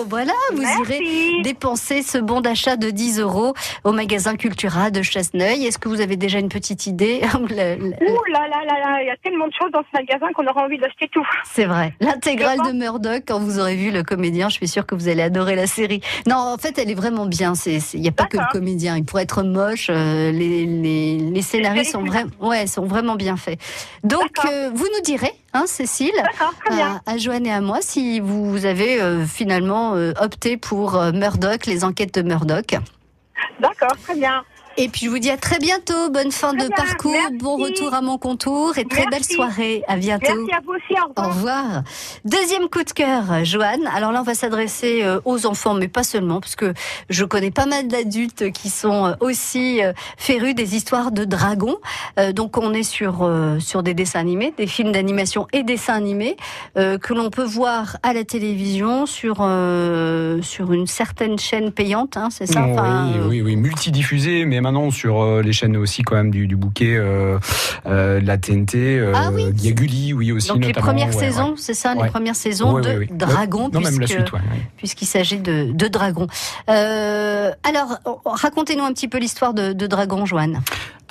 Voilà, 0.09 0.33
vous 0.53 0.63
irez 0.63 1.43
dépenser 1.43 2.03
ce 2.03 2.19
bon 2.19 2.41
d'achat 2.41 2.77
de 2.77 2.91
10 2.91 3.21
euros 3.21 3.55
au 3.85 3.93
magasin 3.93 4.37
Cultura 4.37 4.91
de 4.91 5.03
Chasseneuil. 5.03 5.67
Est-ce 5.67 5.79
que 5.79 5.89
vous 5.89 6.01
avez 6.01 6.17
déjà 6.17 6.39
une 6.39 6.49
petite 6.49 6.87
idée 6.87 7.21
Ouh 7.35 7.47
là 7.47 7.77
là 7.77 8.65
là 8.67 8.81
là, 8.81 9.03
il 9.03 9.07
y 9.07 9.11
a 9.11 9.17
tellement 9.23 9.47
de 9.47 9.53
choses 9.59 9.71
dans 9.73 9.81
ce 9.83 9.99
magasin 9.99 10.27
qu'on 10.35 10.47
aura 10.47 10.65
envie 10.65 10.79
d'acheter 10.79 11.09
tout. 11.13 11.27
C'est 11.45 11.65
vrai. 11.65 11.95
L'intégrale 12.01 12.59
de 12.67 12.73
Murdoch, 12.73 13.23
quand 13.27 13.39
vous 13.41 13.59
aurez 13.59 13.77
vu 13.77 13.91
le 13.91 14.03
comédien, 14.03 14.49
je 14.49 14.55
suis 14.55 14.69
sûre 14.69 14.87
que 14.87 14.95
vous 14.95 15.09
allez 15.09 15.23
adorer 15.23 15.57
la 15.57 15.67
série. 15.67 16.01
Non, 16.29 16.37
en 16.37 16.59
fait, 16.59 16.79
elle 16.79 16.91
est 16.91 16.95
vraiment 16.95 17.27
bien. 17.27 17.53
Il 17.67 18.01
n'y 18.01 18.09
a 18.09 18.13
pas 18.13 18.25
que 18.27 18.37
le 18.37 18.45
comédien. 18.53 18.97
Il 18.97 19.05
pourrait 19.05 19.23
être 19.25 19.43
moche. 19.43 19.89
euh, 19.91 20.31
les, 20.33 20.67
les, 20.67 21.19
les 21.19 21.43
scénarios 21.43 21.85
sont, 21.85 22.03
Vérifie. 22.03 22.25
vra- 22.41 22.49
ouais, 22.49 22.67
sont 22.67 22.85
vraiment 22.85 23.17
bien 23.17 23.37
faits. 23.37 23.59
Donc, 24.05 24.31
euh, 24.47 24.71
vous 24.75 24.85
nous 24.85 25.03
direz, 25.05 25.33
hein, 25.53 25.65
Cécile, 25.67 26.13
D'accord, 26.17 26.55
très 26.65 26.75
bien. 26.75 27.01
à, 27.07 27.13
à 27.13 27.17
Joanne 27.19 27.47
et 27.47 27.53
à 27.53 27.61
moi, 27.61 27.79
si 27.81 28.21
vous 28.21 28.65
avez 28.67 29.01
euh, 29.01 29.25
finalement 29.27 29.95
euh, 29.95 30.13
opté 30.21 30.57
pour 30.57 30.97
euh, 30.97 31.13
Murdoch, 31.13 31.67
les 31.67 31.85
enquêtes 31.85 32.15
de 32.15 32.23
Murdoch. 32.23 32.77
D'accord, 33.61 33.97
très 34.03 34.15
bien. 34.15 34.45
Et 34.77 34.89
puis, 34.89 35.07
je 35.07 35.11
vous 35.11 35.19
dis 35.19 35.31
à 35.31 35.37
très 35.37 35.59
bientôt. 35.59 36.11
Bonne 36.11 36.33
fin 36.33 36.49
Très 36.55 36.65
de 36.65 36.69
bien, 36.69 36.77
parcours. 36.77 37.13
merci. 37.13 37.37
Bon 37.39 37.57
retour 37.57 37.95
à 37.95 38.01
mon 38.01 38.19
contour 38.19 38.79
et 38.79 38.85
très 38.85 39.07
belle 39.07 39.25
soirée. 39.25 39.83
À 39.89 39.97
bientôt. 39.97 40.27
Merci 40.35 40.53
à 40.53 40.61
vous 40.65 40.73
aussi. 40.73 41.01
Au 41.17 41.21
Au 41.23 41.29
revoir. 41.29 41.83
Deuxième 42.25 42.69
coup 42.69 42.83
de 42.83 42.91
cœur, 42.91 43.45
Joanne. 43.45 43.87
Alors 43.95 44.13
là, 44.13 44.21
on 44.21 44.25
va 44.25 44.35
s'adresser 44.35 45.03
euh, 45.03 45.21
aux 45.25 45.47
enfants, 45.47 45.75
mais 45.75 45.89
pas 45.89 46.03
seulement, 46.05 46.41
parce 46.41 46.57
que 46.57 46.73
je 47.11 47.25
connais 47.25 47.51
pas 47.51 47.67
mal 47.67 47.89
d'adultes 47.89 48.51
qui 48.53 48.71
sont 48.71 49.07
euh, 49.07 49.13
aussi 49.21 49.83
euh, 49.83 49.93
férus 50.17 50.55
des 50.55 50.75
histoires 50.77 51.13
de 51.13 51.25
dragons. 51.25 51.77
Donc 52.35 52.57
on 52.59 52.73
est 52.73 52.83
sur 52.83 53.23
euh, 53.23 53.59
sur 53.59 53.83
des 53.83 53.95
dessins 53.95 54.21
animés, 54.21 54.55
des 54.57 54.67
films 54.67 54.93
d'animation 54.93 55.47
et 55.53 55.63
dessins 55.63 55.95
animés 55.95 56.37
euh, 56.77 56.99
que 56.99 57.15
l'on 57.15 57.31
peut 57.31 57.45
voir 57.45 57.97
à 58.03 58.13
la 58.13 58.25
télévision 58.25 59.07
sur 59.07 59.39
euh, 59.41 60.41
sur 60.43 60.73
une 60.73 60.87
certaine 60.87 61.39
chaîne 61.39 61.73
payante, 61.73 62.17
hein, 62.17 62.29
c'est 62.31 62.47
ça? 62.47 62.63
Enfin, 62.63 63.11
oui, 63.15 63.21
oui, 63.29 63.43
oui, 63.43 63.57
multidiffusé, 63.57 64.45
mais 64.45 64.61
maintenant 64.63 64.91
sur 64.91 65.23
euh, 65.23 65.43
les 65.43 65.53
chaînes 65.53 65.77
aussi 65.77 66.03
quand 66.03 66.15
même 66.15 66.31
du, 66.31 66.47
du 66.47 66.57
bouquet, 66.57 66.97
euh, 66.97 67.39
euh, 67.87 68.21
de 68.21 68.27
la 68.27 68.39
TNT. 68.39 69.03
Ah 69.15 69.31
oui. 69.33 69.47
Il 69.59 69.67
y 69.67 69.69
a 69.69 69.73
Gulli, 69.73 70.13
oui 70.15 70.33
aussi. 70.33 70.49
Donc 70.49 70.65
les 70.65 70.73
premières 70.73 71.09
ouais, 71.09 71.13
saisons, 71.13 71.51
ouais. 71.51 71.57
c'est 71.59 71.75
ça, 71.75 71.95
les 71.95 72.09
premières 72.09 72.37
saisons 72.37 72.81
de 72.81 72.89
ouais. 72.91 73.09
puisqu'il 74.77 75.07
s'agit 75.07 75.39
de, 75.39 75.73
de 75.73 75.89
dragons. 75.89 76.29
Euh, 76.71 77.51
alors, 77.65 77.99
racontez-nous 78.25 78.85
un 78.85 78.93
petit 78.93 79.09
peu 79.09 79.19
l'histoire 79.19 79.55
de, 79.55 79.73
de 79.73 79.87
dragons, 79.87 80.25
Joanne. 80.25 80.61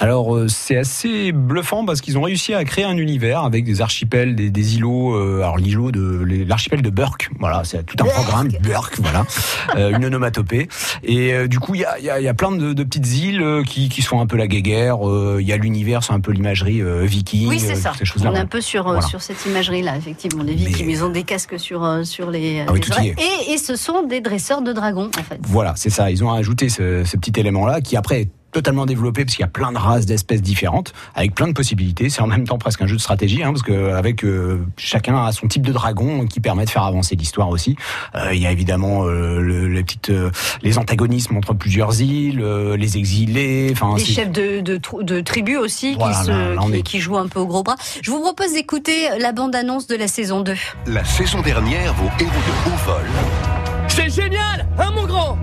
Alors 0.02 0.36
euh, 0.36 0.48
c'est 0.48 0.78
assez 0.78 1.32
bluffant 1.32 1.86
parce 1.86 2.02
qu'ils 2.02 2.18
ont 2.18 2.24
réussi 2.24 2.56
à 2.56 2.64
créer 2.66 2.84
un 2.86 2.98
univers 2.98 3.44
avec 3.44 3.64
des 3.66 3.82
archipels, 3.82 4.36
des, 4.36 4.50
des 4.50 4.76
îlots. 4.78 5.16
euh, 5.16 5.38
alors 5.44 5.58
l'îlot 5.58 5.92
de 5.92 6.26
l'archipel 6.48 6.82
de 6.82 6.90
Burke, 6.90 7.30
voilà, 7.40 7.62
c'est 7.64 7.86
tout 7.86 7.96
un 8.04 8.06
programme 8.08 8.50
Burke, 8.64 8.98
voilà, 9.00 9.26
euh, 9.78 9.92
une 9.96 10.04
onomatopée. 10.04 10.68
Et 11.04 11.34
euh, 11.34 11.48
du 11.48 11.60
coup 11.60 11.76
il 11.76 11.82
y 11.82 11.86
a, 11.86 12.00
il 12.00 12.06
y, 12.06 12.10
a, 12.10 12.20
y 12.20 12.28
a 12.28 12.34
plein 12.34 12.52
de, 12.52 12.74
de 12.74 12.84
petites 12.84 13.14
îles 13.14 13.44
euh, 13.44 13.64
qui, 13.64 13.90
qui 13.90 14.02
sont 14.02 14.20
un 14.20 14.26
peu 14.26 14.38
la 14.38 14.48
guéguerre. 14.48 15.08
euh, 15.08 15.38
Il 15.40 15.48
y 15.48 15.54
a 15.54 15.58
l'univers, 15.58 16.04
c'est 16.04 16.14
un 16.14 16.20
peu 16.20 16.32
l'imagerie 16.32 16.82
euh, 16.82 17.04
viking. 17.06 17.48
Oui, 17.48 17.60
c'est 17.60 17.76
ça. 17.76 17.94
Ces 17.98 18.06
choses-là. 18.06 18.32
On 18.32 18.36
est 18.36 18.40
un 18.40 18.46
peu 18.48 18.60
sur, 18.62 18.84
Voilà. 18.86 19.02
sur 19.02 19.22
cette 19.22 19.46
imagerie-là, 19.46 19.98
effectivement. 19.98 20.42
Les 20.44 20.56
vikings, 20.56 20.88
Mais- 20.88 20.94
ils 20.94 21.04
ont 21.04 21.10
des 21.10 21.24
casques 21.24 21.60
sur, 21.60 21.88
sur 22.06 22.32
les, 22.32 22.62
Ah 22.68 22.72
oui, 22.72 22.80
les 22.80 22.86
tout 22.86 22.90
y 22.90 22.94
oreilles. 22.94 23.16
Et, 23.48 23.54
et 23.54 23.58
ce 23.60 23.76
sont 23.76 24.02
des 24.08 24.20
dresseurs 24.22 24.64
de 24.64 24.74
dragons, 24.74 25.12
en 25.16 25.24
fait. 25.24 25.38
Voilà, 25.44 25.74
c'est 25.76 25.92
ça. 25.92 26.10
Ils 26.10 26.24
ont 26.24 26.32
ajouté 26.32 26.70
ce, 26.70 27.04
ce 27.06 27.18
petit 27.18 27.40
élément-là 27.40 27.82
qui 27.82 27.96
après 27.98 28.22
est 28.22 28.30
totalement 28.52 28.86
développé 28.86 29.24
parce 29.26 29.36
qu'il 29.36 29.44
y 29.44 29.46
a 29.46 29.52
plein 29.52 29.72
de 29.72 29.78
races 29.78 30.06
d'espèces 30.06 30.42
différentes 30.42 30.94
avec 31.16 31.34
plein 31.36 31.48
de 31.48 31.54
possibilités. 31.54 32.10
C'est 32.10 32.22
en 32.22 32.28
même 32.28 32.46
temps 32.48 32.58
presque 32.58 32.82
un 32.82 32.88
jeu 32.88 32.96
de 32.98 33.02
stratégie 33.02 33.44
hein, 33.44 33.52
parce 33.52 33.64
que 33.64 33.94
avec 33.94 34.24
euh, 34.24 34.60
chacun 34.78 35.24
a 35.26 35.32
son 35.32 35.48
type 35.48 35.66
de 35.66 35.74
dragon 35.74 36.26
qui 36.28 36.40
permet 36.40 36.66
de 36.66 36.70
faire 36.70 36.84
avancer 36.84 37.16
l'histoire 37.16 37.50
aussi. 37.50 37.76
Euh, 38.16 38.34
il 38.34 38.42
y 38.42 38.48
a 38.48 38.52
évidemment 38.52 39.04
euh, 39.06 39.40
le- 39.40 39.68
les 39.68 39.84
petites 39.84 40.10
euh, 40.10 40.30
les 40.62 40.78
antagonismes 40.78 41.38
entre 41.38 41.54
plusieurs 41.54 42.02
îles, 42.02 42.42
euh, 42.42 42.76
les 42.78 42.98
exilés. 42.98 43.70
Enfin, 43.72 43.96
Des 43.96 44.04
c'est- 44.04 44.12
chefs 44.14 44.32
de, 44.32 44.60
de, 44.62 44.80
de 45.02 45.22
tribus 45.22 45.58
aussi 45.58 45.96
Voilà, 45.96 46.16
qui, 46.20 46.26
se, 46.26 46.30
là, 46.32 46.54
là, 46.56 46.62
on 46.62 46.68
qui, 46.72 46.78
est- 46.78 46.82
qui 46.84 47.00
jouent 47.00 47.18
un 47.18 47.28
peu 47.28 47.40
au 47.40 47.48
gros 47.48 47.64
bras. 47.64 47.76
Je 48.02 48.12
vous 48.12 48.22
propose 48.22 48.54
d'écouter 48.54 49.10
la 49.20 49.32
bande-annonce 49.32 49.88
de 49.88 49.96
la 49.96 50.08
saison 50.08 50.42
2. 50.42 50.54
La 50.88 51.04
saison 51.04 51.42
dernière, 51.42 51.94
vos 51.94 52.10
héros 52.20 52.30
de 52.30 52.70
haut 52.72 52.78
vol 52.86 53.61
C'est 53.96 54.10
génial 54.10 54.66
Hein, 54.80 54.92
mon 54.96 55.06
grand 55.06 55.38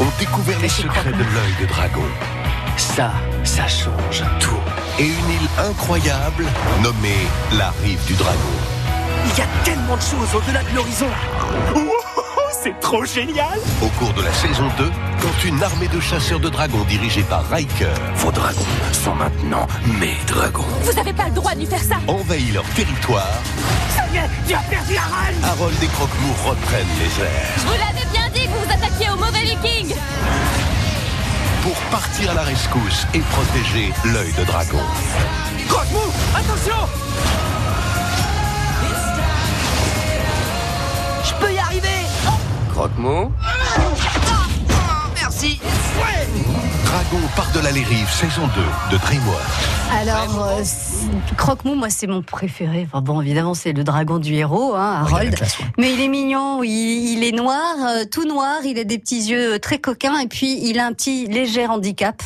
ont 0.00 0.12
découvert 0.18 0.58
les 0.60 0.68
secrets 0.68 1.10
de 1.12 1.18
l'œil 1.18 1.54
de 1.60 1.66
dragon 1.66 2.02
Ça, 2.76 3.12
ça 3.44 3.66
change 3.66 4.22
tout. 4.40 4.50
et 4.98 5.04
une 5.06 5.10
île 5.30 5.48
incroyable 5.70 6.44
nommée 6.82 7.26
la 7.56 7.72
rive 7.82 8.04
du 8.06 8.14
dragon. 8.14 8.38
Il 9.24 9.38
y 9.38 9.40
a 9.42 9.46
tellement 9.64 9.96
de 9.96 10.02
choses 10.02 10.34
au-delà 10.34 10.62
de 10.64 10.74
l'horizon. 10.74 11.06
Wow, 11.74 11.90
C'est 12.62 12.78
trop 12.80 13.04
génial 13.04 13.58
Au 13.82 13.88
cours 13.98 14.12
de 14.12 14.22
la 14.22 14.32
saison 14.32 14.68
2, 14.78 14.90
quand 15.22 15.44
une 15.48 15.62
armée 15.62 15.88
de 15.88 16.00
chasseurs 16.00 16.40
de 16.40 16.48
dragons 16.48 16.84
dirigée 16.88 17.22
par 17.22 17.48
Riker 17.48 17.94
Vos 18.16 18.32
dragons 18.32 18.60
sont 18.92 19.14
maintenant 19.14 19.66
mes 20.00 20.16
dragons. 20.26 20.64
Vous 20.82 20.98
avez 20.98 21.12
pas 21.12 21.24
le 21.26 21.32
droit 21.34 21.54
de 21.54 21.60
lui 21.60 21.66
faire 21.66 21.82
ça 21.82 21.96
envahit 22.08 22.52
leur 22.52 22.64
territoire, 22.74 23.32
Tu 24.46 24.54
as 24.54 24.58
perdu 24.68 24.94
la 24.94 25.00
reine. 25.00 25.42
Harold 25.42 25.82
et 25.82 25.86
Croque-Mou 25.86 26.32
reprennent 26.46 26.86
les 26.98 27.24
airs. 27.24 27.48
Je 27.56 27.62
vous 27.62 27.72
l'avais 27.72 28.06
bien 28.12 28.28
dit 28.34 28.42
que 28.42 28.48
vous 28.48 28.66
vous 28.66 28.72
attaquiez 28.72 29.08
au 29.08 29.16
mauvais 29.16 29.40
viking. 29.40 29.94
Pour 31.62 31.76
partir 31.90 32.32
à 32.32 32.34
la 32.34 32.42
rescousse 32.42 33.06
et 33.14 33.20
protéger 33.20 33.90
l'œil 34.04 34.32
de 34.32 34.44
dragon. 34.44 34.80
Croque-mou 35.66 36.12
Attention. 36.36 36.76
Je 41.24 41.34
peux 41.34 41.52
y 41.54 41.58
arriver. 41.58 42.06
Croque-mou. 42.74 43.32
Merci 45.14 45.58
Dragon 46.92 47.26
par-delà 47.34 47.70
les 47.70 47.84
rives, 47.84 48.10
saison 48.10 48.42
2 48.90 48.94
de 48.94 49.00
DreamWorks. 49.00 49.40
Alors, 49.98 50.46
euh, 50.46 50.62
Croque-Mou, 51.38 51.74
moi, 51.74 51.88
c'est 51.88 52.06
mon 52.06 52.20
préféré. 52.20 52.86
Enfin, 52.86 53.00
bon, 53.00 53.22
évidemment, 53.22 53.54
c'est 53.54 53.72
le 53.72 53.82
dragon 53.82 54.18
du 54.18 54.34
héros, 54.34 54.74
hein, 54.74 55.00
Harold. 55.00 55.34
classe, 55.34 55.58
ouais. 55.58 55.64
Mais 55.78 55.94
il 55.94 56.02
est 56.02 56.08
mignon, 56.08 56.62
il, 56.62 56.68
il 56.70 57.24
est 57.24 57.32
noir, 57.32 57.76
euh, 57.80 58.04
tout 58.04 58.26
noir, 58.26 58.58
il 58.66 58.78
a 58.78 58.84
des 58.84 58.98
petits 58.98 59.22
yeux 59.22 59.58
très 59.58 59.78
coquins 59.78 60.18
et 60.18 60.26
puis 60.26 60.68
il 60.68 60.78
a 60.78 60.84
un 60.84 60.92
petit 60.92 61.28
léger 61.28 61.66
handicap. 61.66 62.22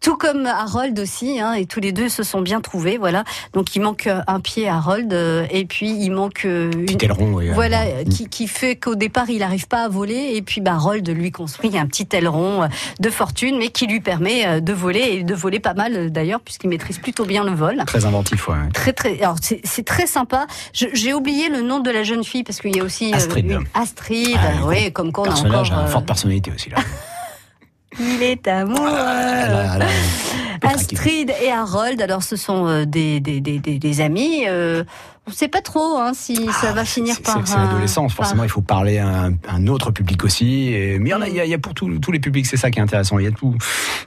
Tout 0.00 0.16
comme 0.16 0.46
Harold 0.46 0.98
aussi, 0.98 1.40
hein, 1.40 1.54
et 1.54 1.66
tous 1.66 1.80
les 1.80 1.92
deux 1.92 2.08
se 2.08 2.22
sont 2.22 2.40
bien 2.40 2.60
trouvés, 2.60 2.98
voilà. 2.98 3.24
Donc 3.52 3.74
il 3.74 3.80
manque 3.82 4.06
euh, 4.06 4.20
un 4.26 4.40
pied 4.40 4.68
à 4.68 4.76
Harold, 4.76 5.12
euh, 5.12 5.46
et 5.50 5.64
puis 5.64 5.90
il 5.90 6.10
manque 6.10 6.44
euh, 6.44 6.70
une, 6.72 6.86
Petit 6.86 7.04
aileron, 7.04 7.32
oui, 7.34 7.50
voilà, 7.50 7.82
euh, 7.82 8.04
qui, 8.04 8.28
qui 8.28 8.48
fait 8.48 8.76
qu'au 8.76 8.94
départ 8.94 9.30
il 9.30 9.38
n'arrive 9.38 9.66
pas 9.68 9.84
à 9.84 9.88
voler, 9.88 10.32
et 10.34 10.42
puis 10.42 10.60
bah, 10.60 10.74
Harold 10.74 11.08
lui 11.08 11.30
construit 11.30 11.76
un 11.78 11.86
petit 11.86 12.08
aileron 12.12 12.64
euh, 12.64 12.68
de 13.00 13.10
fortune, 13.10 13.56
mais 13.58 13.68
qui 13.68 13.86
lui 13.86 14.00
permet 14.00 14.60
de 14.60 14.72
voler 14.72 15.00
et 15.00 15.22
de 15.22 15.34
voler 15.34 15.60
pas 15.60 15.74
mal 15.74 16.10
d'ailleurs, 16.10 16.40
puisqu'il 16.40 16.68
maîtrise 16.68 16.98
plutôt 16.98 17.24
bien 17.24 17.44
le 17.44 17.52
vol. 17.52 17.82
Très 17.86 18.04
inventif, 18.04 18.48
ouais. 18.48 18.56
Très 18.72 18.92
très. 18.92 19.20
Alors 19.20 19.36
c'est 19.40 19.60
c'est 19.64 19.84
très 19.84 20.06
sympa. 20.06 20.46
J'ai 20.72 21.14
oublié 21.14 21.48
le 21.48 21.60
nom 21.62 21.80
de 21.80 21.90
la 21.90 22.02
jeune 22.02 22.24
fille 22.24 22.44
parce 22.44 22.60
qu'il 22.60 22.76
y 22.76 22.80
a 22.80 22.84
aussi 22.84 23.12
Astrid. 23.12 23.58
Astrid. 23.74 24.36
Ah, 24.38 24.66
oui, 24.66 24.92
comme 24.92 25.12
quoi 25.12 25.24
on 25.28 25.30
a 25.30 25.38
encore. 25.38 25.66
une 25.66 25.72
euh, 25.72 25.86
forte 25.86 26.06
personnalité 26.06 26.52
aussi 26.54 26.70
là. 26.70 26.78
Il 28.00 28.22
est 28.22 28.46
amoureux. 28.48 28.88
Elle 28.88 28.94
a- 28.96 29.46
elle 29.48 29.52
a- 29.52 29.74
elle 29.74 29.82
a 29.82 29.86
craqué. 29.86 30.74
Astrid 30.74 31.32
et 31.42 31.50
Harold, 31.52 32.00
alors 32.00 32.22
ce 32.22 32.36
sont 32.36 32.66
euh, 32.66 32.84
des, 32.86 33.20
des, 33.20 33.40
des, 33.40 33.58
des, 33.58 34.00
amis. 34.00 34.44
Euh, 34.48 34.84
on 35.26 35.30
ne 35.30 35.34
sait 35.34 35.48
pas 35.48 35.60
trop 35.60 35.98
hein, 35.98 36.12
si 36.14 36.48
ça 36.60 36.72
va 36.72 36.84
finir 36.84 37.20
par. 37.20 37.40
C'est 37.46 37.54
un- 37.54 37.64
l'adolescence, 37.66 38.14
par- 38.14 38.24
forcément, 38.24 38.42
il 38.44 38.48
faut 38.48 38.62
parler 38.62 38.98
à 38.98 39.06
un, 39.26 39.32
un 39.48 39.66
autre 39.66 39.90
public 39.90 40.24
aussi. 40.24 40.68
Et, 40.72 40.98
mais 40.98 41.10
il 41.10 41.12
y, 41.12 41.14
en 41.14 41.20
a, 41.20 41.28
il 41.28 41.34
y 41.34 41.40
a- 41.40 41.44
il 41.44 41.50
y 41.50 41.54
a 41.54 41.58
pour 41.58 41.74
tous 41.74 41.98
tous 41.98 42.10
les 42.12 42.20
publics, 42.20 42.46
c'est 42.46 42.56
ça 42.56 42.70
qui 42.70 42.78
est 42.78 42.82
intéressant. 42.82 43.18
Il 43.18 43.24
y 43.24 43.28
a 43.28 43.32
tout, 43.32 43.54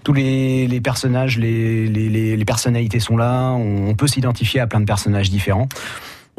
tous 0.04 0.14
les, 0.14 0.68
les 0.68 0.82
personnages, 0.82 1.38
les, 1.38 1.86
les, 1.88 2.36
les, 2.36 2.46
personnalités 2.46 3.00
sont 3.00 3.18
là. 3.18 3.52
On 3.52 3.94
peut 3.96 4.08
s'identifier 4.08 4.60
à 4.60 4.68
plein 4.68 4.80
de 4.80 4.86
personnages 4.86 5.30
différents. 5.30 5.68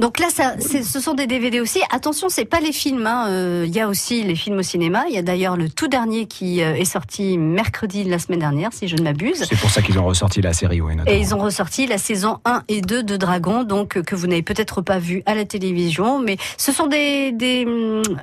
Donc 0.00 0.18
là, 0.18 0.26
ça, 0.32 0.54
ce 0.58 0.98
sont 0.98 1.12
des 1.14 1.26
DVD 1.26 1.60
aussi. 1.60 1.78
Attention, 1.92 2.28
c'est 2.30 2.46
pas 2.46 2.60
les 2.60 2.72
films. 2.72 3.06
hein. 3.06 3.26
Euh, 3.28 3.64
Il 3.66 3.74
y 3.74 3.80
a 3.80 3.86
aussi 3.88 4.22
les 4.22 4.34
films 4.34 4.58
au 4.58 4.62
cinéma. 4.62 5.04
Il 5.08 5.14
y 5.14 5.18
a 5.18 5.22
d'ailleurs 5.22 5.56
le 5.58 5.68
tout 5.68 5.88
dernier 5.88 6.26
qui 6.26 6.62
euh, 6.62 6.74
est 6.74 6.84
sorti 6.86 7.36
mercredi 7.36 8.04
de 8.04 8.10
la 8.10 8.18
semaine 8.18 8.38
dernière, 8.40 8.70
si 8.72 8.88
je 8.88 8.96
ne 8.96 9.02
m'abuse. 9.02 9.44
C'est 9.48 9.58
pour 9.58 9.68
ça 9.70 9.82
qu'ils 9.82 9.98
ont 9.98 10.04
ressorti 10.06 10.40
la 10.40 10.54
série, 10.54 10.80
oui, 10.80 10.96
notamment. 10.96 11.14
Et 11.16 11.20
ils 11.20 11.34
ont 11.34 11.38
ressorti 11.38 11.86
la 11.86 11.98
saison 11.98 12.38
1 12.46 12.62
et 12.68 12.80
2 12.80 13.02
de 13.02 13.16
Dragon, 13.18 13.62
donc 13.64 13.96
euh, 13.98 14.02
que 14.02 14.14
vous 14.16 14.26
n'avez 14.26 14.42
peut-être 14.42 14.80
pas 14.80 14.98
vu 14.98 15.22
à 15.26 15.34
la 15.34 15.44
télévision, 15.44 16.18
mais 16.18 16.38
ce 16.56 16.72
sont 16.72 16.86
des 16.86 17.32
des, 17.32 17.66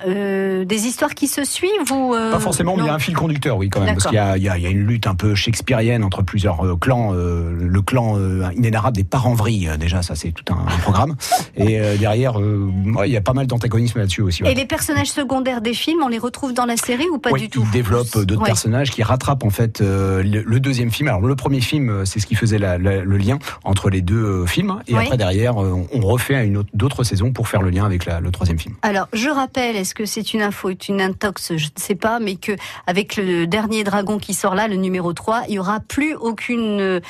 euh, 0.08 0.66
des 0.66 0.88
histoires 0.88 1.14
qui 1.14 1.28
se 1.28 1.44
suivent 1.44 1.92
ou 1.94 2.16
euh, 2.16 2.32
Pas 2.32 2.40
forcément, 2.40 2.76
mais 2.76 2.84
il 2.84 2.88
y 2.88 2.90
a 2.90 2.94
un 2.96 3.00
fil 3.00 3.16
conducteur, 3.16 3.56
oui, 3.58 3.70
quand 3.70 3.82
même, 3.82 3.94
parce 3.96 4.08
qu'il 4.08 4.18
y 4.18 4.42
y, 4.42 4.44
y 4.62 4.66
a 4.66 4.70
une 4.70 4.86
lutte 4.88 5.06
un 5.06 5.16
peu 5.16 5.36
shakespearienne 5.36 6.04
entre 6.04 6.24
plusieurs 6.24 6.78
clans. 6.80 7.12
le 7.14 7.82
clan 7.82 8.18
inénarrable 8.56 8.96
des 8.98 9.04
parents-vrilles, 9.04 9.70
euh, 9.70 9.78
déjà, 9.78 10.02
ça 10.02 10.16
c'est 10.16 10.32
tout 10.32 10.52
un, 10.52 10.58
un 10.74 10.78
programme. 10.80 11.16
Et 11.56 11.67
euh, 11.80 11.98
derrière, 11.98 12.40
euh, 12.40 12.70
ouais, 12.96 13.10
il 13.10 13.14
y 13.14 13.18
a 13.18 13.22
pas 13.22 13.34
mal 13.34 13.48
d'antagonisme 13.48 14.00
là-dessus 14.00 14.22
aussi. 14.22 14.44
ouais. 14.44 14.52
Et 14.52 14.56
les 14.56 14.66
personnages 14.66 15.12
secondaires 15.12 15.62
des 15.62 15.74
films, 15.74 16.02
on 16.04 16.08
les 16.08 16.18
retrouve 16.20 16.54
dans 16.54 16.66
la 16.66 16.78
série 16.78 17.08
ou 17.14 17.18
pas 17.18 17.32
du 17.34 17.50
tout 17.50 17.64
Il 17.66 17.72
développe 17.72 18.16
euh, 18.16 18.26
d'autres 18.26 18.44
personnages 18.44 18.92
qui 18.92 19.04
rattrapent 19.04 19.44
en 19.44 19.50
fait 19.50 19.82
euh, 19.82 20.24
le, 20.24 20.42
le 20.44 20.60
deuxième 20.60 20.92
film. 20.92 21.08
Alors 21.10 21.22
le 21.22 21.36
premier 21.36 21.62
film, 21.62 22.06
c'est 22.06 22.20
ce 22.20 22.26
qui 22.28 22.36
faisait 22.36 22.58
la- 22.60 22.78
la- 22.78 23.04
le 23.04 23.18
lien 23.18 23.40
entre 23.64 23.90
les 23.90 24.02
deux 24.02 24.46
films, 24.46 24.80
et 24.88 24.96
après 24.96 25.18
derrière, 25.18 25.58
on 25.58 25.88
refait 26.02 26.46
une 26.46 26.58
autre- 26.58 26.70
d'autres 26.74 27.04
saisons 27.04 27.32
pour 27.32 27.48
faire 27.48 27.62
le 27.62 27.70
lien 27.70 27.86
avec 27.86 28.06
la- 28.06 28.20
le 28.20 28.32
troisième 28.32 28.60
film. 28.60 28.76
Alors, 28.82 29.08
je 29.14 29.30
rappelle, 29.30 29.76
est-ce 29.76 29.94
que 29.96 30.06
c'est 30.06 30.34
une 30.34 30.42
info, 30.42 30.70
une 30.90 31.02
intox, 31.02 31.54
je 31.58 31.66
ne 31.66 31.70
sais 31.76 31.96
pas, 31.96 32.20
mais 32.20 32.36
que 32.36 32.54
avec 32.86 33.16
le 33.18 33.46
dernier 33.48 33.84
dragon 33.84 34.18
qui 34.20 34.34
sort 34.34 34.56
là, 34.56 34.68
le 34.68 34.76
numéro 34.76 35.14
3, 35.14 35.44
il 35.50 35.56
y 35.56 35.60
aura 35.60 35.80
plus 35.80 36.16
aucune 36.16 37.02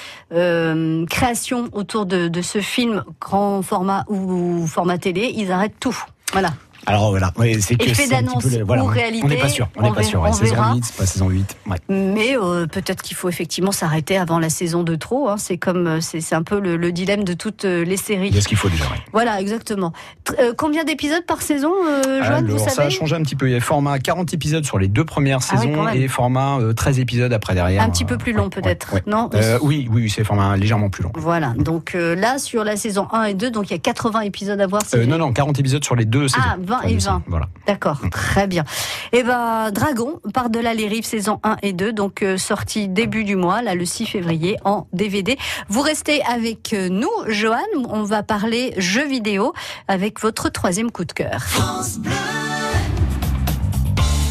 création 1.10 1.70
autour 1.74 2.06
de, 2.06 2.28
de 2.28 2.42
ce 2.42 2.60
film 2.60 3.04
grand 3.20 3.62
format 3.62 4.06
ou 4.08 4.47
format 4.68 4.98
télé. 4.98 5.34
Ils 5.36 5.52
arrêtent 5.52 5.80
tout. 5.80 5.98
Voilà. 6.32 6.54
Alors 6.90 7.10
voilà, 7.10 7.34
ouais, 7.38 7.58
c'est 7.60 7.76
que 7.76 7.94
c'est 7.94 8.08
d'annonce 8.08 8.44
peu 8.46 8.62
voilà, 8.64 8.84
ou 8.86 8.88
réalité, 8.88 9.26
On 9.26 9.28
n'est 9.28 9.36
pas 9.38 9.50
sûr, 9.50 9.68
on 9.76 9.82
n'est 9.82 9.92
pas 9.92 10.04
sûr. 10.04 10.22
ouais, 10.22 10.30
on 10.30 10.34
saison 10.34 10.56
verra. 10.56 10.74
8, 10.74 10.84
c'est 10.86 10.96
pas 10.96 11.06
saison 11.06 11.28
8. 11.30 11.58
Ouais. 11.68 11.76
Mais 11.90 12.38
euh, 12.38 12.66
peut-être 12.66 13.02
qu'il 13.02 13.18
faut 13.18 13.28
effectivement 13.28 13.74
s'arrêter 13.74 14.18
avant 14.18 14.40
la 14.40 14.50
saison 14.50 14.84
de 14.84 14.96
trop. 14.96 15.28
hein. 15.28 15.36
C'est 15.38 15.58
comme 15.58 15.86
euh, 15.86 16.00
c'est 16.00 16.22
c'est 16.22 16.34
un 16.36 16.44
peu 16.44 16.62
le, 16.62 16.78
le 16.78 16.92
dilemme 16.94 17.26
de 17.26 17.34
toutes 17.34 17.66
euh, 17.66 17.84
les 17.84 17.98
séries. 17.98 18.30
Il 18.30 18.36
y 18.36 18.38
a 18.38 18.42
ce 18.42 18.48
qu'il 18.48 18.56
faut 18.58 18.70
déjà. 18.70 18.86
Voilà, 19.12 19.42
exactement. 19.42 19.92
Euh, 20.40 20.54
combien 20.58 20.86
d'épisodes 20.86 21.26
par 21.26 21.42
saison, 21.42 21.74
euh, 21.86 22.24
Joanne, 22.24 22.46
vous 22.46 22.52
Alors, 22.54 22.60
ça 22.60 22.72
a 22.72 22.76
savez 22.76 22.90
changé 22.90 23.16
un 23.18 23.22
petit 23.22 23.36
peu. 23.36 23.50
Il 23.50 23.52
y 23.52 23.58
a 23.58 23.60
format 23.60 24.00
40 24.00 24.34
épisodes 24.34 24.64
sur 24.64 24.80
les 24.80 24.88
deux 24.88 25.04
premières 25.04 25.40
Ah 25.42 25.58
saisons 25.58 25.90
et 25.90 26.08
format 26.08 26.58
euh, 26.60 26.72
13 26.72 27.00
épisodes 27.00 27.34
après 27.34 27.54
derrière. 27.54 27.84
Un 27.84 27.90
petit 27.90 28.06
peu 28.06 28.18
plus 28.18 28.32
long 28.32 28.50
peut-être, 28.50 28.96
non 29.08 29.30
oui, 29.62 29.90
oui, 29.92 30.10
c'est 30.10 30.24
format 30.24 30.56
légèrement 30.56 30.90
plus 30.90 31.04
long. 31.04 31.12
Voilà, 31.16 31.54
donc 31.58 31.96
là, 31.96 32.38
sur 32.38 32.64
la 32.64 32.78
saison 32.78 33.08
1 33.12 33.24
et 33.26 33.34
2, 33.34 33.52
donc 33.52 33.70
il 33.70 33.74
y 33.74 33.76
a 33.76 33.80
80 33.80 34.22
épisodes 34.22 34.60
à 34.62 34.68
voir. 34.68 34.84
si 34.86 34.96
non, 35.06 35.18
non, 35.18 35.34
40 35.34 35.60
épisodes 35.60 35.84
sur 35.84 35.96
les 35.96 36.06
deux 36.06 36.30
saisons. 36.30 36.44
Ah, 36.46 36.56
20 36.60 36.77
Enfin, 36.78 36.88
et 36.88 36.94
deux 36.94 36.96
20. 36.96 37.00
saisons, 37.00 37.22
Voilà. 37.28 37.48
D'accord, 37.66 38.02
très 38.12 38.48
bien. 38.48 38.64
Eh 39.12 39.24
ben, 39.24 39.72
Dragon, 39.72 40.20
par-delà 40.34 40.74
les 40.74 40.88
rives, 40.88 41.06
saison 41.06 41.40
1 41.44 41.58
et 41.64 41.74
2, 41.74 41.94
donc 41.94 42.24
euh, 42.24 42.38
sorti 42.38 42.88
début 42.88 43.24
du 43.24 43.36
mois, 43.36 43.62
là, 43.62 43.76
le 43.76 43.86
6 43.86 44.06
février, 44.06 44.58
en 44.64 44.88
DVD. 44.94 45.38
Vous 45.70 45.82
restez 45.82 46.24
avec 46.24 46.74
euh, 46.74 46.90
nous, 46.90 47.10
Johan, 47.28 47.58
on 47.90 48.04
va 48.04 48.24
parler 48.24 48.74
jeux 48.78 49.08
vidéo 49.08 49.54
avec 49.88 50.22
votre 50.22 50.50
troisième 50.50 50.92
coup 50.92 51.06
de 51.06 51.14
cœur. 51.14 51.46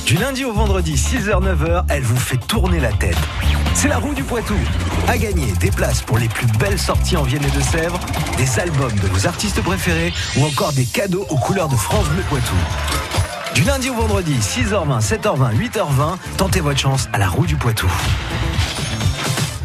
Du 0.07 0.15
lundi 0.17 0.45
au 0.45 0.53
vendredi, 0.53 0.95
6h-9h, 0.95 1.85
elle 1.89 2.03
vous 2.03 2.17
fait 2.17 2.37
tourner 2.37 2.79
la 2.79 2.93
tête. 2.93 3.17
C'est 3.79 3.89
la 3.89 3.99
roue 3.99 4.15
du 4.15 4.25
Poitou. 4.25 4.55
À 5.07 5.19
gagner 5.19 5.53
des 5.61 5.71
places 5.71 6.01
pour 6.01 6.17
les 6.17 6.29
plus 6.29 6.47
belles 6.59 6.79
sorties 6.79 7.15
en 7.19 7.25
Vienne 7.25 7.45
et 7.45 7.55
de 7.55 7.63
Sèvres, 7.63 8.01
des 8.39 8.59
albums 8.59 8.95
de 9.03 9.07
vos 9.07 9.27
artistes 9.27 9.61
préférés 9.61 10.15
ou 10.39 10.47
encore 10.47 10.73
des 10.73 10.87
cadeaux 10.87 11.27
aux 11.29 11.37
couleurs 11.37 11.69
de 11.69 11.77
France 11.77 12.09
Bleu 12.09 12.23
Poitou. 12.31 12.55
Du 13.55 13.65
lundi 13.65 13.91
au 13.91 13.95
vendredi, 13.95 14.33
6h20, 14.33 15.07
7h20, 15.07 15.55
8h20, 15.59 16.17
tentez 16.39 16.61
votre 16.61 16.81
chance 16.81 17.07
à 17.13 17.19
la 17.19 17.29
roue 17.29 17.45
du 17.45 17.57
Poitou. 17.57 17.87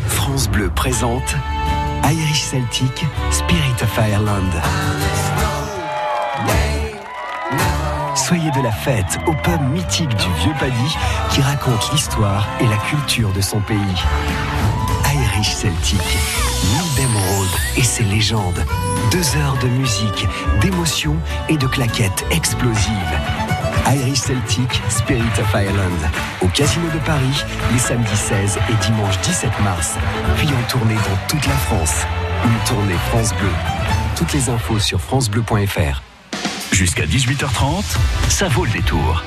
France 0.07 0.49
Bleu 0.49 0.69
présente 0.75 1.35
Irish 2.03 2.41
Celtic 2.41 3.05
Spirit 3.31 3.81
of 3.81 3.97
Ireland. 3.97 5.50
Soyez 8.15 8.51
de 8.51 8.61
la 8.61 8.71
fête 8.71 9.19
au 9.25 9.33
pub 9.33 9.61
mythique 9.71 10.09
du 10.09 10.33
Vieux 10.41 10.53
Paddy 10.59 10.97
qui 11.29 11.41
raconte 11.41 11.91
l'histoire 11.91 12.47
et 12.59 12.67
la 12.67 12.75
culture 12.77 13.31
de 13.31 13.41
son 13.41 13.61
pays. 13.61 13.77
Irish 15.13 15.53
Celtic, 15.53 16.01
Neil 16.97 17.07
Road 17.07 17.47
et 17.77 17.83
ses 17.83 18.03
légendes. 18.03 18.65
Deux 19.11 19.37
heures 19.37 19.57
de 19.61 19.67
musique, 19.67 20.27
d'émotions 20.59 21.17
et 21.47 21.57
de 21.57 21.67
claquettes 21.67 22.25
explosives. 22.31 23.19
Irish 23.87 24.19
Celtic, 24.19 24.81
Spirit 24.89 25.39
of 25.39 25.53
Ireland. 25.53 26.11
Au 26.41 26.47
Casino 26.47 26.87
de 26.93 26.99
Paris, 26.99 27.43
les 27.71 27.79
samedis 27.79 28.15
16 28.15 28.59
et 28.69 28.85
dimanche 28.85 29.19
17 29.21 29.49
mars. 29.63 29.95
Puis 30.37 30.49
en 30.49 30.69
tournée 30.69 30.95
dans 30.95 31.27
toute 31.27 31.47
la 31.47 31.55
France. 31.55 32.05
Une 32.43 32.67
tournée 32.67 32.97
France 33.09 33.33
Bleu. 33.35 33.49
Toutes 34.15 34.33
les 34.33 34.49
infos 34.49 34.79
sur 34.79 34.99
francebleu.fr. 34.99 36.10
Jusqu'à 36.71 37.05
18h30, 37.05 37.83
ça 38.29 38.47
vaut 38.47 38.65
le 38.65 38.71
détour. 38.71 39.23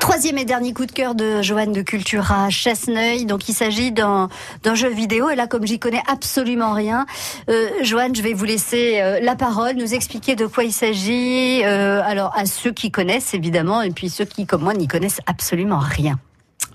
Troisième 0.00 0.38
et 0.38 0.44
dernier 0.44 0.72
coup 0.72 0.86
de 0.86 0.92
cœur 0.92 1.14
de 1.14 1.42
Joanne 1.42 1.72
de 1.72 1.82
Cultura 1.82 2.48
Chesneuil. 2.50 3.26
Donc 3.26 3.48
il 3.48 3.52
s'agit 3.52 3.92
d'un 3.92 4.28
jeu 4.74 4.88
vidéo. 4.88 5.28
Et 5.28 5.36
là, 5.36 5.46
comme 5.46 5.66
j'y 5.66 5.78
connais 5.78 6.02
absolument 6.08 6.72
rien, 6.72 7.04
euh, 7.50 7.68
Joanne, 7.82 8.14
je 8.14 8.22
vais 8.22 8.32
vous 8.32 8.44
laisser 8.44 9.00
euh, 9.00 9.20
la 9.20 9.36
parole, 9.36 9.76
nous 9.76 9.94
expliquer 9.94 10.34
de 10.34 10.46
quoi 10.46 10.64
il 10.64 10.72
s'agit. 10.72 11.62
Euh, 11.64 12.00
alors 12.02 12.32
à 12.36 12.46
ceux 12.46 12.72
qui 12.72 12.90
connaissent 12.90 13.34
évidemment, 13.34 13.82
et 13.82 13.90
puis 13.90 14.08
ceux 14.08 14.24
qui, 14.24 14.46
comme 14.46 14.62
moi, 14.62 14.74
n'y 14.74 14.88
connaissent 14.88 15.20
absolument 15.26 15.80
rien. 15.80 16.18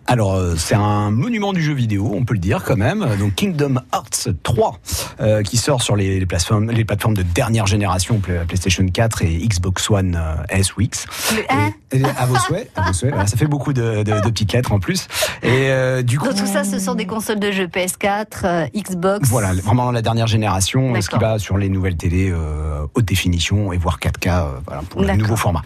Alors, 0.06 0.38
c'est 0.58 0.76
un 0.76 1.12
monument 1.12 1.54
du 1.54 1.64
jeu 1.64 1.74
vidéo, 1.74 2.12
on 2.14 2.26
peut 2.26 2.34
le 2.34 2.40
dire 2.40 2.64
quand 2.66 2.76
même. 2.76 3.08
Donc, 3.18 3.36
Kingdom 3.36 3.76
Hearts 3.94 4.28
3, 4.44 4.80
euh, 5.22 5.42
qui 5.44 5.58
sort 5.58 5.82
sur 5.82 5.96
les, 5.96 6.20
les 6.20 6.26
plateformes, 6.26 6.72
les 6.72 6.86
plateformes 6.86 7.14
de 7.16 7.24
dernière 7.24 7.68
génération, 7.68 8.20
Play- 8.20 8.44
PlayStation 8.48 8.86
4 8.86 9.22
et 9.24 9.38
Xbox 9.48 9.90
One 9.90 10.16
euh, 10.20 10.36
S 10.50 10.76
ou 10.76 10.82
X. 10.82 11.06
Et- 11.92 11.98
et 11.98 12.04
à 12.18 12.26
vos 12.26 12.38
souhaits, 12.40 12.70
à 12.76 12.82
vos 12.88 12.94
souhaits. 12.94 13.12
Voilà, 13.14 13.28
ça 13.28 13.38
fait 13.38 13.46
beaucoup 13.46 13.72
de, 13.74 14.04
de- 14.04 14.20
de 14.20 14.30
petites 14.30 14.52
lettres 14.54 14.72
en 14.72 14.80
plus. 14.80 15.08
Et 15.44 15.48
euh, 15.70 16.02
du 16.02 16.18
coup, 16.20 16.28
Donc 16.30 16.38
tout 16.38 16.46
ça, 16.48 16.64
ce 16.64 16.80
sont 16.80 16.96
des 16.96 17.06
consoles 17.06 17.40
de 17.40 17.52
jeux 17.52 17.68
PS4, 17.68 18.26
euh, 18.46 18.66
Xbox. 18.76 19.30
voilà, 19.30 19.54
vraiment 19.54 19.92
la 19.92 20.02
dernière 20.02 20.28
génération, 20.28 21.00
ce 21.02 21.10
qui 21.10 21.18
va 21.20 21.38
sur 21.40 21.58
les 21.58 21.70
nouvelles 21.70 21.96
télé 21.98 22.34
haute 22.96 23.06
définition 23.06 23.72
et 23.74 23.78
voire 23.78 24.00
4K, 24.00 24.28
euh, 24.28 24.44
voilà, 24.66 24.82
pour 24.90 25.02
le 25.02 25.08
nouveau 25.16 25.36
format. 25.36 25.62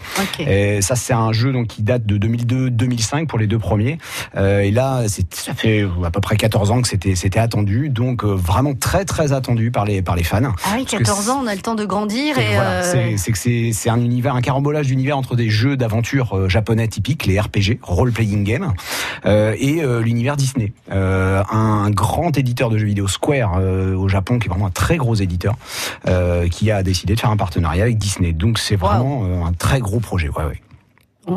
Et 0.50 0.82
ça, 0.82 0.96
c'est 0.96 1.14
un 1.14 1.32
jeu 1.32 1.52
donc 1.52 1.68
qui 1.68 1.82
date 1.82 2.04
de 2.06 2.18
2002-2005 2.18 3.26
pour 3.26 3.38
les 3.38 3.46
deux 3.46 3.58
premiers. 3.58 3.98
Et 4.36 4.70
là, 4.70 5.02
ça 5.30 5.54
fait 5.54 5.86
à 6.04 6.10
peu 6.10 6.20
près 6.20 6.36
14 6.36 6.70
ans 6.70 6.82
que 6.82 6.88
c'était 6.88 7.14
c'était 7.14 7.38
attendu, 7.38 7.88
donc 7.88 8.24
vraiment 8.24 8.74
très 8.74 9.04
très 9.04 9.32
attendu 9.32 9.37
par 9.72 9.84
les 9.84 10.02
par 10.02 10.16
les 10.16 10.22
fans. 10.24 10.40
Ah 10.42 10.50
oui, 10.76 10.84
Parce 10.84 10.92
que 10.92 10.96
14 10.98 11.28
ans, 11.30 11.40
on 11.42 11.46
a 11.46 11.54
le 11.54 11.60
temps 11.60 11.74
de 11.74 11.84
grandir 11.84 12.38
et. 12.38 12.54
voilà, 12.54 12.70
euh, 12.84 13.16
c'est- 13.16 13.32
que 13.32 13.38
c'est 13.72 13.90
un 13.90 14.00
univers, 14.00 14.34
un 14.34 14.40
carambolage 14.40 14.86
d'univers 14.86 15.16
entre 15.18 15.36
des 15.36 15.48
jeux 15.50 15.76
d'aventure 15.76 16.36
euh, 16.36 16.48
japonais 16.48 16.88
typiques, 16.88 17.26
les 17.26 17.38
RPG, 17.40 17.78
role 17.82 18.12
playing 18.12 18.44
game, 18.44 18.72
euh, 19.26 19.54
et 19.58 19.82
euh, 19.82 20.00
l'univers 20.00 20.36
Disney. 20.36 20.72
Un 20.90 21.90
grand 21.90 22.36
éditeur 22.36 22.70
de 22.70 22.78
jeux 22.78 22.86
vidéo 22.86 23.08
Square 23.08 23.60
au 23.96 24.08
Japon, 24.08 24.38
qui 24.38 24.46
est 24.46 24.50
vraiment 24.50 24.66
un 24.66 24.70
très 24.70 24.96
gros 24.96 25.14
éditeur, 25.14 25.54
qui 26.50 26.70
a 26.70 26.82
décidé 26.82 27.14
de 27.14 27.20
faire 27.20 27.30
un 27.30 27.36
partenariat 27.36 27.84
avec 27.84 27.98
Disney. 27.98 28.32
Donc 28.32 28.58
c'est 28.58 28.76
vraiment 28.76 29.24
un 29.46 29.52
très 29.52 29.80
gros 29.80 30.00
projet. 30.00 30.28
Ouais, 30.28 30.44
ouais. 30.44 30.60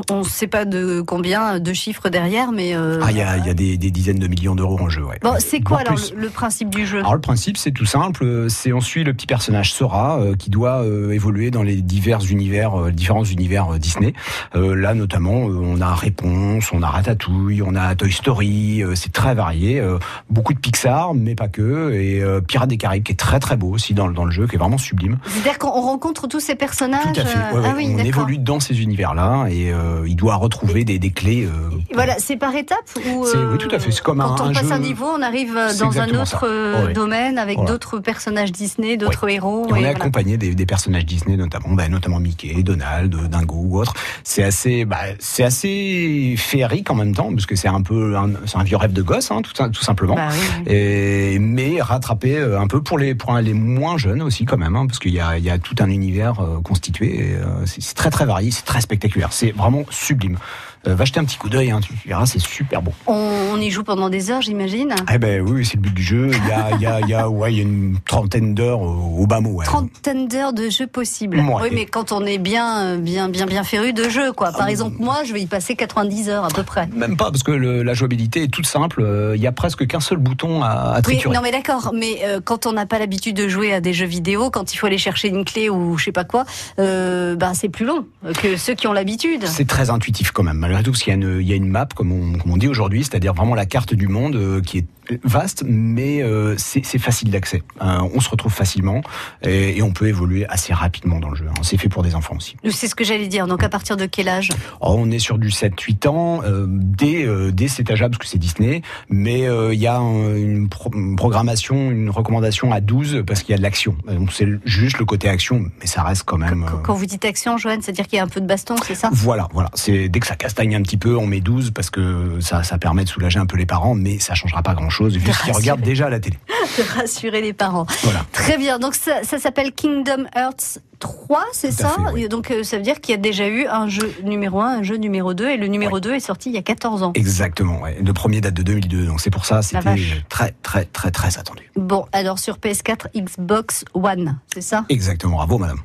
On 0.09 0.19
ne 0.19 0.23
sait 0.23 0.47
pas 0.47 0.65
de 0.65 1.01
combien 1.01 1.59
de 1.59 1.73
chiffres 1.73 2.09
derrière, 2.09 2.51
mais. 2.51 2.75
euh, 2.75 2.99
Ah, 3.03 3.11
il 3.11 3.17
y 3.17 3.21
a, 3.21 3.37
il 3.37 3.45
y 3.45 3.49
a 3.49 3.53
des, 3.53 3.77
des 3.77 3.91
dizaines 3.91 4.19
de 4.19 4.27
millions 4.27 4.55
d'euros 4.55 4.79
en 4.79 4.89
jeu. 4.89 5.03
Ouais. 5.03 5.19
Bon, 5.21 5.35
c'est 5.39 5.59
quoi 5.61 5.79
alors 5.79 5.95
le, 6.15 6.21
le 6.21 6.29
principe 6.29 6.69
du 6.69 6.85
jeu? 6.85 6.99
Alors 6.99 7.15
le 7.15 7.21
principe 7.21 7.57
c'est 7.57 7.71
tout 7.71 7.85
simple, 7.85 8.47
c'est 8.49 8.71
on 8.73 8.81
suit 8.81 9.03
le 9.03 9.13
petit 9.13 9.27
personnage 9.27 9.73
Sora 9.73 10.19
euh, 10.19 10.35
qui 10.35 10.49
doit 10.49 10.83
euh, 10.83 11.11
évoluer 11.11 11.51
dans 11.51 11.63
les 11.63 11.81
divers 11.81 12.19
univers, 12.29 12.91
différents 12.91 13.23
univers 13.23 13.77
Disney. 13.79 14.13
Là 14.53 14.93
notamment 14.93 15.33
on 15.33 15.79
a 15.81 15.93
Réponse, 15.93 16.71
on 16.73 16.81
a 16.83 16.87
Ratatouille, 16.87 17.61
on 17.61 17.75
a 17.75 17.93
Toy 17.95 18.11
Story, 18.11 18.83
c'est 18.95 19.11
très 19.11 19.35
varié, 19.35 19.81
beaucoup 20.29 20.53
de 20.53 20.59
Pixar 20.59 21.13
mais 21.13 21.35
pas 21.35 21.47
que, 21.47 21.91
et 21.93 22.23
Pirates 22.47 22.69
des 22.69 22.77
Caraïbes 22.77 23.03
qui 23.03 23.11
est 23.11 23.15
très 23.15 23.39
très 23.39 23.57
beau 23.57 23.69
aussi 23.69 23.93
dans, 23.93 24.07
le- 24.07 24.13
dans 24.13 24.25
le 24.25 24.31
jeu, 24.31 24.47
qui 24.47 24.55
est 24.55 24.59
vraiment 24.59 24.77
sublime. 24.77 25.17
C'est-à-dire 25.27 25.59
qu'on 25.59 25.69
rencontre 25.81 26.27
tous 26.27 26.39
ces 26.39 26.55
personnages 26.55 27.03
Tout 27.13 27.19
à 27.21 27.25
fait. 27.25 27.37
Ouais, 27.55 27.59
ouais, 27.61 27.67
Ah 27.71 27.73
oui, 27.77 27.93
on 27.93 27.99
évolue 27.99 28.37
dans 28.37 28.59
ces 28.59 28.81
univers-là 28.81 29.47
et 29.49 29.71
euh, 29.81 30.05
il 30.07 30.15
doit 30.15 30.35
retrouver 30.35 30.83
des, 30.83 30.99
des 30.99 31.11
clés. 31.11 31.45
euh, 31.45 31.49
Voilà, 31.93 32.15
c'est 32.19 32.37
par 32.37 32.55
étapes 32.55 32.77
ou 33.07 33.23
oui, 33.25 33.57
tout 33.57 33.69
à 33.73 33.79
fait, 33.79 33.91
c'est 33.91 34.01
comme 34.03 34.19
quand 34.19 34.41
un- 34.41 34.45
on 34.45 34.49
un 34.49 34.53
passe 34.53 34.65
jeu- 34.67 34.71
un 34.73 34.79
niveau, 34.79 35.05
on 35.05 35.21
arrive 35.21 35.55
euh, 35.57 35.73
dans 35.79 35.99
un 35.99 36.09
autre 36.21 36.91
domaine 36.93 37.37
avec 37.37 37.57
Voilà. 37.57 37.71
d'autres 37.71 37.99
personnages 37.99 38.51
Disney, 38.51 38.97
d'autres 38.97 39.29
héros. 39.29 39.65
Et 39.69 39.71
on 39.71 39.75
est 39.75 39.79
voilà. 39.79 39.89
accompagné 39.89 40.37
des, 40.37 40.53
des 40.55 40.65
personnages 40.65 41.05
Disney, 41.05 41.37
notamment, 41.37 41.73
bah, 41.73 41.87
notamment 41.87 42.19
Mickey, 42.19 42.61
Donald, 42.63 43.13
Dingo 43.29 43.55
ou 43.57 43.79
autre. 43.79 43.93
C'est 44.23 44.43
assez, 44.43 44.85
bah, 44.85 44.97
c'est 45.19 45.43
assez 45.43 46.35
féerique 46.37 46.89
en 46.91 46.95
même 46.95 47.13
temps, 47.15 47.29
parce 47.31 47.45
que 47.45 47.55
c'est 47.55 47.67
un 47.67 47.81
peu, 47.81 48.15
un, 48.17 48.31
c'est 48.45 48.57
un 48.57 48.63
vieux 48.63 48.77
rêve 48.77 48.93
de 48.93 49.01
gosse, 49.01 49.31
hein, 49.31 49.41
tout, 49.41 49.53
tout 49.69 49.83
simplement. 49.83 50.15
Bah 50.15 50.29
oui, 50.31 50.37
oui. 50.67 50.73
Et, 50.73 51.39
mais 51.39 51.81
rattrapé 51.81 52.37
un 52.39 52.67
peu 52.67 52.81
pour 52.81 52.97
les, 52.97 53.15
pour 53.15 53.33
les 53.37 53.53
moins 53.53 53.97
jeunes 53.97 54.21
aussi 54.21 54.45
quand 54.45 54.57
même, 54.57 54.75
hein, 54.75 54.85
parce 54.87 54.99
qu'il 54.99 55.13
y 55.13 55.19
a, 55.19 55.37
il 55.37 55.43
y 55.43 55.49
a 55.49 55.57
tout 55.57 55.75
un 55.79 55.89
univers 55.89 56.33
constitué. 56.63 57.35
c'est 57.65 57.93
très 57.95 58.09
très 58.09 58.25
varié, 58.25 58.51
c'est 58.51 58.65
très 58.65 58.81
spectaculaire, 58.81 59.29
c'est 59.31 59.51
vraiment 59.51 59.70
sublime. 59.91 60.37
Euh, 60.87 60.95
va 60.95 61.05
jeter 61.05 61.19
un 61.19 61.25
petit 61.25 61.37
coup 61.37 61.49
d'œil, 61.49 61.69
hein, 61.69 61.79
tu 61.79 61.93
verras, 62.07 62.25
c'est 62.25 62.39
super 62.39 62.81
beau. 62.81 62.91
On, 63.05 63.57
y 63.61 63.69
joue 63.69 63.83
pendant 63.83 64.09
des 64.09 64.31
heures, 64.31 64.41
j'imagine. 64.41 64.95
Eh 65.13 65.19
ben 65.19 65.41
oui, 65.47 65.63
c'est 65.63 65.75
le 65.75 65.81
but 65.81 65.93
du 65.93 66.01
jeu. 66.01 66.31
Il 66.31 66.47
y 66.49 66.51
a, 66.51 66.71
il 66.75 66.81
y 66.81 66.85
a, 66.87 66.99
il 67.01 67.07
y 67.09 67.13
a, 67.13 67.29
ouais, 67.29 67.53
il 67.53 67.57
y 67.57 67.59
a 67.59 67.63
une 67.63 67.97
trentaine 68.07 68.55
d'heures 68.55 68.81
au, 68.81 69.17
au 69.19 69.27
bas 69.27 69.39
mot. 69.41 69.51
ouais. 69.51 69.65
Trentaine 69.65 70.27
d'heures 70.27 70.53
de 70.53 70.69
jeu 70.69 70.87
possible. 70.87 71.37
Ouais. 71.39 71.53
Oui, 71.61 71.69
mais 71.71 71.85
quand 71.85 72.11
on 72.11 72.25
est 72.25 72.39
bien, 72.39 72.97
bien, 72.97 73.29
bien, 73.29 73.45
bien 73.45 73.63
féru 73.63 73.93
de 73.93 74.09
jeu, 74.09 74.31
quoi. 74.33 74.49
Ah 74.55 74.57
Par 74.57 74.67
exemple, 74.69 74.95
moi, 74.99 75.23
je 75.23 75.33
vais 75.33 75.41
y 75.41 75.45
passer 75.45 75.75
90 75.75 76.29
heures 76.29 76.45
à 76.45 76.47
peu 76.47 76.63
près. 76.63 76.87
Même 76.95 77.15
pas, 77.15 77.25
parce 77.29 77.43
que 77.43 77.51
le- 77.51 77.83
la 77.83 77.93
jouabilité 77.93 78.43
est 78.43 78.47
toute 78.51 78.65
simple. 78.65 79.01
euh, 79.03 79.35
Il 79.35 79.41
y 79.43 79.47
a 79.47 79.51
presque 79.51 79.85
qu'un 79.85 79.99
seul 79.99 80.17
bouton 80.17 80.63
à, 80.63 80.69
à 80.95 81.01
Oui, 81.07 81.21
non 81.31 81.41
mais 81.43 81.51
d'accord, 81.51 81.91
mais 81.93 82.21
euh, 82.23 82.39
quand 82.43 82.65
on 82.65 82.73
n'a 82.73 82.87
pas 82.87 82.97
l'habitude 82.97 83.35
de 83.35 83.47
jouer 83.47 83.71
à 83.73 83.81
des 83.81 83.93
jeux 83.93 84.07
vidéo, 84.07 84.49
quand 84.49 84.73
il 84.73 84.77
faut 84.77 84.87
aller 84.87 84.97
chercher 84.97 85.27
une 85.27 85.45
clé 85.45 85.69
ou 85.69 85.97
je 85.99 86.05
sais 86.05 86.11
pas 86.11 86.23
quoi, 86.23 86.45
euh, 86.79 87.35
ben 87.35 87.53
c'est 87.53 87.69
plus 87.69 87.85
long 87.85 88.05
que 88.41 88.57
ceux 88.57 88.73
qui 88.73 88.87
ont 88.87 88.93
l'habitude. 88.93 89.45
C'est 89.45 89.67
très 89.67 89.91
intuitif 89.91 90.31
quand 90.31 90.43
même, 90.43 90.57
malgré 90.71 90.91
y 91.07 91.11
a 91.11 91.13
une, 91.15 91.41
il 91.41 91.47
y 91.47 91.53
a 91.53 91.55
une 91.55 91.67
map, 91.67 91.87
comme 91.95 92.11
on, 92.11 92.37
comme 92.37 92.51
on 92.51 92.57
dit 92.57 92.67
aujourd'hui, 92.67 93.03
c'est-à-dire 93.03 93.33
vraiment 93.33 93.55
la 93.55 93.65
carte 93.65 93.93
du 93.93 94.07
monde 94.07 94.35
euh, 94.35 94.61
qui 94.61 94.79
est 94.79 94.85
vaste, 95.23 95.63
mais 95.67 96.21
euh, 96.23 96.55
c'est 96.57 96.83
facile 96.99 97.31
d'accès. 97.31 97.63
Euh, 97.81 97.99
on 98.13 98.19
se 98.19 98.29
retrouve 98.29 98.51
facilement 98.53 99.01
et, 99.43 99.77
et 99.77 99.81
on 99.81 99.91
peut 99.91 100.07
évoluer 100.07 100.45
assez 100.47 100.73
rapidement 100.73 101.19
dans 101.19 101.29
le 101.29 101.35
jeu. 101.35 101.45
hein. 101.49 101.53
C'est 101.63 101.77
fait 101.77 101.89
pour 101.89 102.03
des 102.03 102.15
enfants 102.15 102.35
aussi. 102.35 102.55
C'est 102.69 102.87
ce 102.87 102.95
que 102.95 103.03
j'allais 103.03 103.27
dire. 103.27 103.47
Donc 103.47 103.63
à 103.63 103.69
partir 103.69 103.97
de 103.97 104.05
quel 104.05 104.27
âge? 104.29 104.49
Oh, 104.81 104.95
on 104.97 105.09
est 105.11 105.19
sur 105.19 105.37
du 105.37 105.49
7-8 105.49 106.07
ans, 106.07 106.41
euh, 106.43 106.65
dès, 106.69 107.23
euh, 107.25 107.51
dès 107.51 107.67
cet 107.67 107.89
âge-là, 107.91 108.09
parce 108.09 108.19
que 108.19 108.27
c'est 108.27 108.37
Disney, 108.37 108.81
mais 109.09 109.47
euh, 109.47 109.73
il 109.73 109.79
y 109.79 109.87
a 109.87 109.97
un- 109.97 110.35
une, 110.35 110.69
pro- 110.69 110.91
une 110.93 111.15
programmation, 111.15 111.91
une 111.91 112.09
recommandation 112.09 112.71
à 112.71 112.81
12, 112.81 113.23
parce 113.25 113.41
qu'il 113.43 113.51
y 113.51 113.55
a 113.55 113.57
de 113.57 113.63
l'action. 113.63 113.95
Donc 114.07 114.31
c'est 114.33 114.47
juste 114.65 114.97
le 114.99 115.05
côté 115.05 115.29
action, 115.29 115.65
mais 115.79 115.87
ça 115.87 116.03
reste 116.03 116.23
quand 116.25 116.37
même... 116.37 116.65
Quand 116.83 116.93
vous 116.93 117.05
dites 117.05 117.25
action, 117.25 117.57
Joanne, 117.57 117.81
c'est-à-dire 117.81 118.07
qu'il 118.07 118.17
y 118.17 118.19
a 118.19 118.23
un 118.23 118.27
peu 118.27 118.41
de 118.41 118.45
baston, 118.47 118.75
c'est 118.85 118.95
ça? 118.95 119.09
Voilà, 119.11 119.47
voilà. 119.53 119.69
Dès 119.87 120.19
que 120.19 120.27
ça 120.27 120.35
castagne 120.35 120.75
un 120.75 120.81
petit 120.81 120.97
peu, 120.97 121.15
on 121.17 121.25
met 121.27 121.39
12 121.41 121.71
parce 121.71 121.89
que 121.89 122.39
ça, 122.39 122.63
ça 122.63 122.77
permet 122.77 123.03
de 123.03 123.09
soulager 123.09 123.39
un 123.39 123.45
peu 123.45 123.57
les 123.57 123.65
parents, 123.65 123.95
mais 123.95 124.19
ça 124.19 124.33
changera 124.35 124.61
pas 124.63 124.73
grand-chose 124.73 125.00
vu 125.09 125.31
ce 125.31 125.43
qu'ils 125.43 125.53
regardent 125.53 125.81
déjà 125.81 126.07
à 126.07 126.09
la 126.09 126.19
télé. 126.19 126.37
De 126.77 126.99
rassurer 126.99 127.41
les 127.41 127.53
parents. 127.53 127.85
Voilà. 128.03 128.25
Très 128.31 128.57
bien. 128.57 128.79
Donc 128.79 128.95
ça, 128.95 129.23
ça 129.23 129.39
s'appelle 129.39 129.73
Kingdom 129.73 130.25
Hearts 130.35 130.79
3, 130.99 131.45
c'est 131.51 131.71
ça 131.71 131.89
fait, 131.89 132.01
oui. 132.13 132.23
Et 132.23 132.29
Donc 132.29 132.51
euh, 132.51 132.63
ça 132.63 132.77
veut 132.77 132.83
dire 132.83 133.01
qu'il 133.01 133.13
y 133.13 133.17
a 133.17 133.21
déjà 133.21 133.47
eu 133.47 133.65
un 133.67 133.87
jeu 133.89 134.13
numéro 134.23 134.61
1, 134.61 134.79
un 134.79 134.83
jeu 134.83 134.95
numéro 134.95 135.33
2, 135.33 135.49
et 135.49 135.57
le 135.57 135.67
numéro 135.67 135.99
2 135.99 136.13
est 136.13 136.19
sorti 136.19 136.49
il 136.49 136.55
y 136.55 136.57
a 136.57 136.61
14 136.61 137.03
ans. 137.03 137.11
Exactement. 137.15 137.81
ouais. 137.81 137.97
Le 138.01 138.13
premier 138.13 138.39
date 138.39 138.53
de 138.53 138.63
2002, 138.63 139.05
donc 139.05 139.19
c'est 139.19 139.31
pour 139.31 139.45
ça 139.45 139.61
c'était 139.61 139.95
très 140.29 140.53
très 140.63 140.85
très 140.85 141.11
très 141.11 141.37
attendu. 141.37 141.69
Bon, 141.75 142.05
alors 142.13 142.39
sur 142.39 142.57
PS4, 142.57 143.07
Xbox 143.15 143.83
One, 143.93 144.37
c'est 144.53 144.61
ça? 144.61 144.85
Exactement. 144.89 145.37
Bravo, 145.37 145.57
madame. 145.57 145.79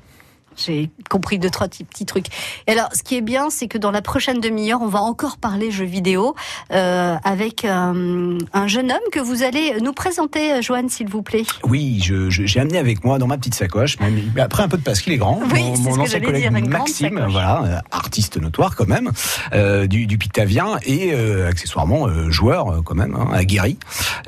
J'ai 0.57 0.91
compris 1.11 1.39
deux, 1.39 1.51
trois 1.51 1.69
petits, 1.69 1.85
petits 1.85 2.07
trucs. 2.07 2.27
Et 2.67 2.73
alors, 2.73 2.89
ce 2.95 3.03
qui 3.03 3.17
est 3.17 3.21
bien, 3.21 3.51
c'est 3.51 3.69
que 3.69 3.79
dans 3.79 3.91
la 3.91 4.03
prochaine 4.03 4.41
demi-heure, 4.41 4.81
on 4.83 4.89
va 4.89 5.01
encore 5.01 5.37
parler 5.37 5.71
jeux 5.71 5.85
vidéo 5.85 6.35
euh, 6.73 7.17
avec 7.25 7.65
euh, 7.65 8.39
un 8.53 8.67
jeune 8.67 8.91
homme 8.91 8.99
que 9.13 9.21
vous 9.21 9.43
allez 9.43 9.81
nous 9.83 9.93
présenter, 9.93 10.63
Joanne, 10.63 10.89
s'il 10.89 11.09
vous 11.09 11.23
plaît. 11.23 11.45
Oui, 11.65 12.01
je- 12.03 12.31
je- 12.31 12.45
j'ai 12.47 12.61
amené 12.61 12.79
avec 12.79 13.05
moi 13.05 13.19
dans 13.19 13.27
ma 13.27 13.37
petite 13.39 13.55
sacoche, 13.55 13.99
même 14.01 14.19
après 14.39 14.63
un 14.63 14.69
peu 14.69 14.77
de 14.77 14.83
parce 14.83 15.01
qu'il 15.01 15.13
est 15.13 15.17
grand, 15.19 15.41
Oui, 15.53 15.61
mon, 15.63 15.75
c'est 15.77 15.83
ce 15.83 15.89
mon 15.89 15.95
que 15.97 16.01
ancien 16.01 16.07
j'allais 16.13 16.27
collègue 16.27 16.43
dire, 16.43 16.69
Maxime, 16.69 17.27
voilà, 17.31 17.63
euh, 17.65 17.79
artiste 17.91 18.37
notoire 18.41 18.77
quand 18.77 18.89
même, 18.89 19.11
euh, 19.53 19.87
du, 19.87 20.07
du 20.07 20.19
Pictavien 20.19 20.77
et 20.85 21.13
euh, 21.13 21.49
accessoirement 21.49 22.07
euh, 22.09 22.31
joueur 22.31 22.83
quand 22.85 22.95
même, 22.95 23.15
hein, 23.15 23.29
aguerri. 23.33 23.79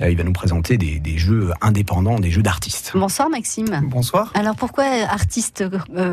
Euh, 0.00 0.10
il 0.10 0.16
va 0.16 0.24
nous 0.24 0.32
présenter 0.32 0.76
des, 0.78 0.98
des 0.98 1.18
jeux 1.18 1.50
indépendants, 1.60 2.18
des 2.18 2.30
jeux 2.30 2.42
d'artistes. 2.42 2.92
Bonsoir, 2.94 3.28
Maxime. 3.30 3.80
Bonsoir. 3.84 4.30
Alors, 4.34 4.54
pourquoi 4.56 4.84
artiste 5.10 5.64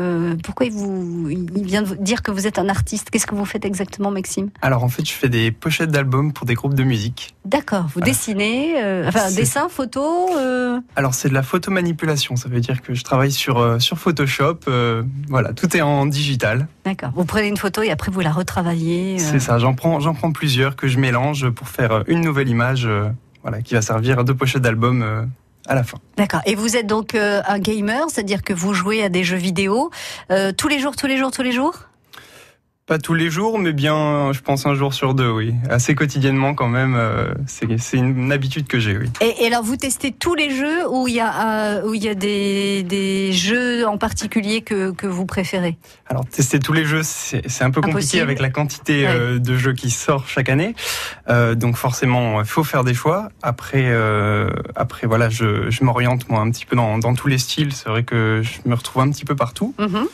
euh, 0.06 0.36
pourquoi 0.42 0.66
il, 0.66 0.72
vous, 0.72 1.28
il 1.30 1.64
vient 1.64 1.82
de 1.82 1.94
dire 1.96 2.22
que 2.22 2.30
vous 2.30 2.46
êtes 2.46 2.58
un 2.58 2.68
artiste? 2.68 3.10
Qu'est-ce 3.10 3.26
que 3.26 3.34
vous 3.34 3.44
faites 3.44 3.64
exactement, 3.64 4.10
Maxime? 4.10 4.50
Alors 4.62 4.84
en 4.84 4.88
fait, 4.88 5.04
je 5.06 5.12
fais 5.12 5.28
des 5.28 5.50
pochettes 5.50 5.90
d'albums 5.90 6.32
pour 6.32 6.46
des 6.46 6.54
groupes 6.54 6.74
de 6.74 6.82
musique. 6.84 7.34
D'accord, 7.44 7.82
vous 7.84 7.90
Voilà. 8.00 8.06
dessinez, 8.06 8.74
euh, 8.82 9.04
enfin 9.08 9.30
dessin, 9.32 9.68
photo. 9.68 10.30
euh, 10.38 10.80
Alors 10.96 11.14
c'est 11.14 11.28
de 11.28 11.34
la 11.34 11.42
photomanipulation, 11.42 12.36
ça 12.36 12.48
veut 12.48 12.60
dire 12.60 12.82
que 12.82 12.94
je 12.94 13.02
travaille 13.04 13.32
sur, 13.32 13.80
sur 13.80 13.98
Photoshop. 13.98 14.60
voilà, 15.28 15.52
tout 15.52 15.76
est 15.76 15.82
en 15.82 16.06
digital. 16.06 16.68
D'accord. 16.84 17.10
Vous 17.14 17.24
prenez 17.24 17.48
une 17.48 17.56
photo 17.56 17.82
et 17.82 17.90
après 17.90 18.10
vous 18.10 18.20
la 18.20 18.32
retravaillez. 18.32 19.18
C'est 19.18 19.40
ça, 19.40 19.58
j'en 19.58 19.74
prends, 19.74 20.00
j'en 20.00 20.14
prends 20.14 20.32
plusieurs 20.32 20.76
que 20.76 20.88
je 20.88 20.98
mélange 20.98 21.48
pour 21.50 21.68
faire 21.68 22.04
une 22.06 22.20
nouvelle 22.20 22.48
image 22.48 22.88
voilà, 23.42 23.62
qui 23.62 23.74
va 23.74 23.82
servir 23.82 24.24
de 24.24 24.32
pochette 24.32 24.62
d'album 24.62 25.28
D'accord. 26.16 26.40
Et 26.46 26.54
vous 26.54 26.76
êtes 26.76 26.86
donc 26.86 27.14
euh, 27.14 27.42
un 27.46 27.58
gamer, 27.58 28.04
c'est-à-dire 28.08 28.42
que 28.42 28.52
vous 28.52 28.74
jouez 28.74 29.02
à 29.02 29.08
des 29.08 29.24
jeux 29.24 29.36
vidéo 29.36 29.90
euh, 30.30 30.52
tous 30.52 30.68
les 30.68 30.78
jours, 30.78 30.96
tous 30.96 31.06
les 31.06 31.18
jours, 31.18 31.30
tous 31.30 31.42
les 31.42 31.52
jours? 31.52 31.85
Pas 32.86 32.98
tous 32.98 33.14
les 33.14 33.30
jours, 33.30 33.58
mais 33.58 33.72
bien, 33.72 34.32
je 34.32 34.40
pense 34.40 34.64
un 34.64 34.74
jour 34.76 34.94
sur 34.94 35.14
deux, 35.14 35.28
oui. 35.28 35.52
Assez 35.68 35.96
quotidiennement 35.96 36.54
quand 36.54 36.68
même, 36.68 36.94
euh, 36.94 37.34
c'est 37.48 37.96
une 37.96 38.30
habitude 38.30 38.68
que 38.68 38.78
j'ai, 38.78 38.96
oui. 38.96 39.10
et, 39.20 39.42
et 39.42 39.46
alors 39.48 39.64
vous 39.64 39.74
testez 39.74 40.12
tous 40.12 40.36
les 40.36 40.50
jeux 40.50 40.88
ou 40.88 41.08
il 41.08 41.14
y 41.14 41.20
a, 41.20 41.78
euh, 41.78 41.82
où 41.88 41.94
il 41.94 42.04
y 42.04 42.08
a 42.08 42.14
des, 42.14 42.84
des 42.84 43.32
jeux 43.32 43.84
en 43.88 43.98
particulier 43.98 44.60
que, 44.62 44.92
que 44.92 45.08
vous 45.08 45.26
préférez? 45.26 45.76
Alors 46.08 46.24
tester 46.26 46.60
tous 46.60 46.72
les 46.72 46.84
jeux, 46.84 47.02
c'est 47.02 47.42
un 47.62 47.72
peu 47.72 47.80
compliqué 47.80 47.98
Impossible. 47.98 48.22
avec 48.22 48.38
la 48.38 48.50
quantité 48.50 49.08
euh, 49.08 49.40
de 49.40 49.56
jeux 49.56 49.72
qui 49.72 49.90
sortent 49.90 50.28
chaque 50.28 50.48
année. 50.48 50.76
Euh, 51.28 51.56
donc 51.56 51.76
forcément, 51.76 52.40
il 52.40 52.46
faut 52.46 52.62
faire 52.62 52.84
des 52.84 52.94
choix. 52.94 53.30
Après, 53.42 53.92
après 54.76 55.08
voilà, 55.08 55.28
je, 55.28 55.70
je 55.70 55.82
m'oriente 55.82 56.28
moi 56.28 56.38
un 56.38 56.52
petit 56.52 56.66
peu 56.66 56.76
dans, 56.76 56.98
dans 56.98 57.14
tous 57.14 57.26
les 57.26 57.38
styles. 57.38 57.72
C'est 57.72 57.88
vrai 57.88 58.04
que 58.04 58.42
je 58.44 58.68
me 58.68 58.76
retrouve 58.76 59.02
un 59.02 59.10
petit 59.10 59.24
peu 59.24 59.34
partout. 59.34 59.74
Mhm. 59.80 60.06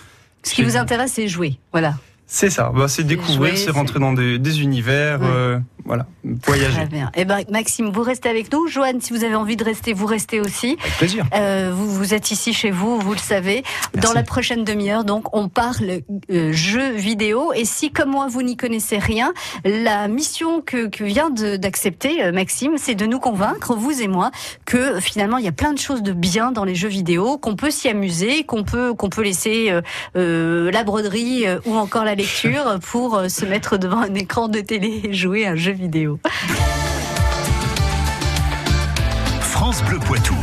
Ce 0.43 0.55
qui 0.55 0.65
vous 0.65 0.79
intéresse, 0.79 1.13
c'est 1.17 1.29
jouer. 1.29 1.59
Voilà. 1.71 1.97
C'est 2.27 2.51
ça. 2.51 2.73
Bah, 2.75 2.89
c'est 2.89 3.05
découvrir, 3.05 3.57
c'est 3.59 3.71
rentrer 3.71 3.99
dans 4.01 4.13
des, 4.13 4.39
des 4.39 4.63
univers, 4.63 5.21
Ouais. 5.21 5.27
euh, 5.31 5.59
voilà, 5.85 6.07
voyager. 6.47 6.73
Très 6.73 6.87
bien. 6.87 7.11
Eh 7.15 7.25
ben, 7.25 7.41
Maxime, 7.51 7.91
vous 7.93 8.03
restez 8.03 8.29
avec 8.29 8.51
nous. 8.53 8.69
Joanne, 8.69 9.01
si 9.01 9.13
vous 9.13 9.25
avez 9.25 9.35
envie 9.35 9.57
de 9.57 9.65
rester, 9.65 9.93
vous 9.93 10.07
restez 10.07 10.41
aussi. 10.41 10.77
Avec 10.81 10.97
plaisir. 10.99 11.27
Euh, 11.35 11.73
vous, 11.75 11.91
vous 11.93 12.15
êtes 12.15 12.31
ici 12.31 12.55
chez 12.55 12.71
vous, 12.71 12.99
vous 13.01 13.13
le 13.13 13.19
savez. 13.19 13.65
Merci. 13.95 14.09
Dans 14.09 14.15
la 14.15 14.23
prochaine 14.23 14.63
demi-heure, 14.65 15.05
donc, 15.05 15.37
on 15.37 15.49
parle 15.49 16.01
euh, 16.31 16.53
jeux 16.53 16.93
vidéo. 16.93 17.53
Et 17.55 17.65
si, 17.65 17.91
comme 17.91 18.11
moi, 18.11 18.29
vous 18.29 18.43
n'y 18.43 18.57
connaissez 18.57 18.99
rien, 18.99 19.35
la 19.65 20.07
mission 20.09 20.61
que, 20.63 20.87
que 20.87 21.03
vient 21.05 21.31
d'accepter 21.31 22.23
euh, 22.23 22.33
Maxime, 22.33 22.75
c'est 22.77 22.95
de 22.95 23.05
nous 23.05 23.19
convaincre, 23.19 23.75
vous 23.75 24.01
et 24.01 24.09
moi, 24.09 24.31
que 24.65 25.01
finalement, 25.01 25.37
il 25.39 25.45
y 25.45 25.49
a 25.49 25.53
plein 25.53 25.73
de 25.75 25.79
choses 25.81 26.03
de 26.05 26.13
bien 26.13 26.53
dans 26.53 26.65
les 26.65 26.77
jeux 26.77 26.89
vidéo, 26.89 27.39
qu'on 27.39 27.57
peut 27.57 27.73
s'y 27.73 27.89
amuser, 27.89 28.45
qu'on 28.45 28.63
peut, 28.63 28.95
qu'on 28.95 29.09
peut 29.09 29.23
laisser 29.23 29.71
euh, 29.71 29.83
euh, 30.17 30.71
la 30.71 30.85
broderie 30.85 31.47
euh, 31.49 31.59
ou 31.67 31.75
encore 31.75 32.05
la 32.05 32.12
la 32.13 32.17
lecture 32.17 32.79
pour 32.91 33.17
euh, 33.17 33.29
se 33.31 33.47
mettre 33.47 33.79
devant 33.79 34.03
un 34.03 34.15
écran 34.15 34.49
de 34.49 34.61
télé 34.61 35.01
et 35.05 35.15
jouer 35.15 35.47
à 35.47 35.53
un 35.53 35.57
jeu 35.57 35.73
vidéo. 35.73 36.21
France 39.41 39.83
Bleu 39.85 39.99
Poitou. 39.99 40.42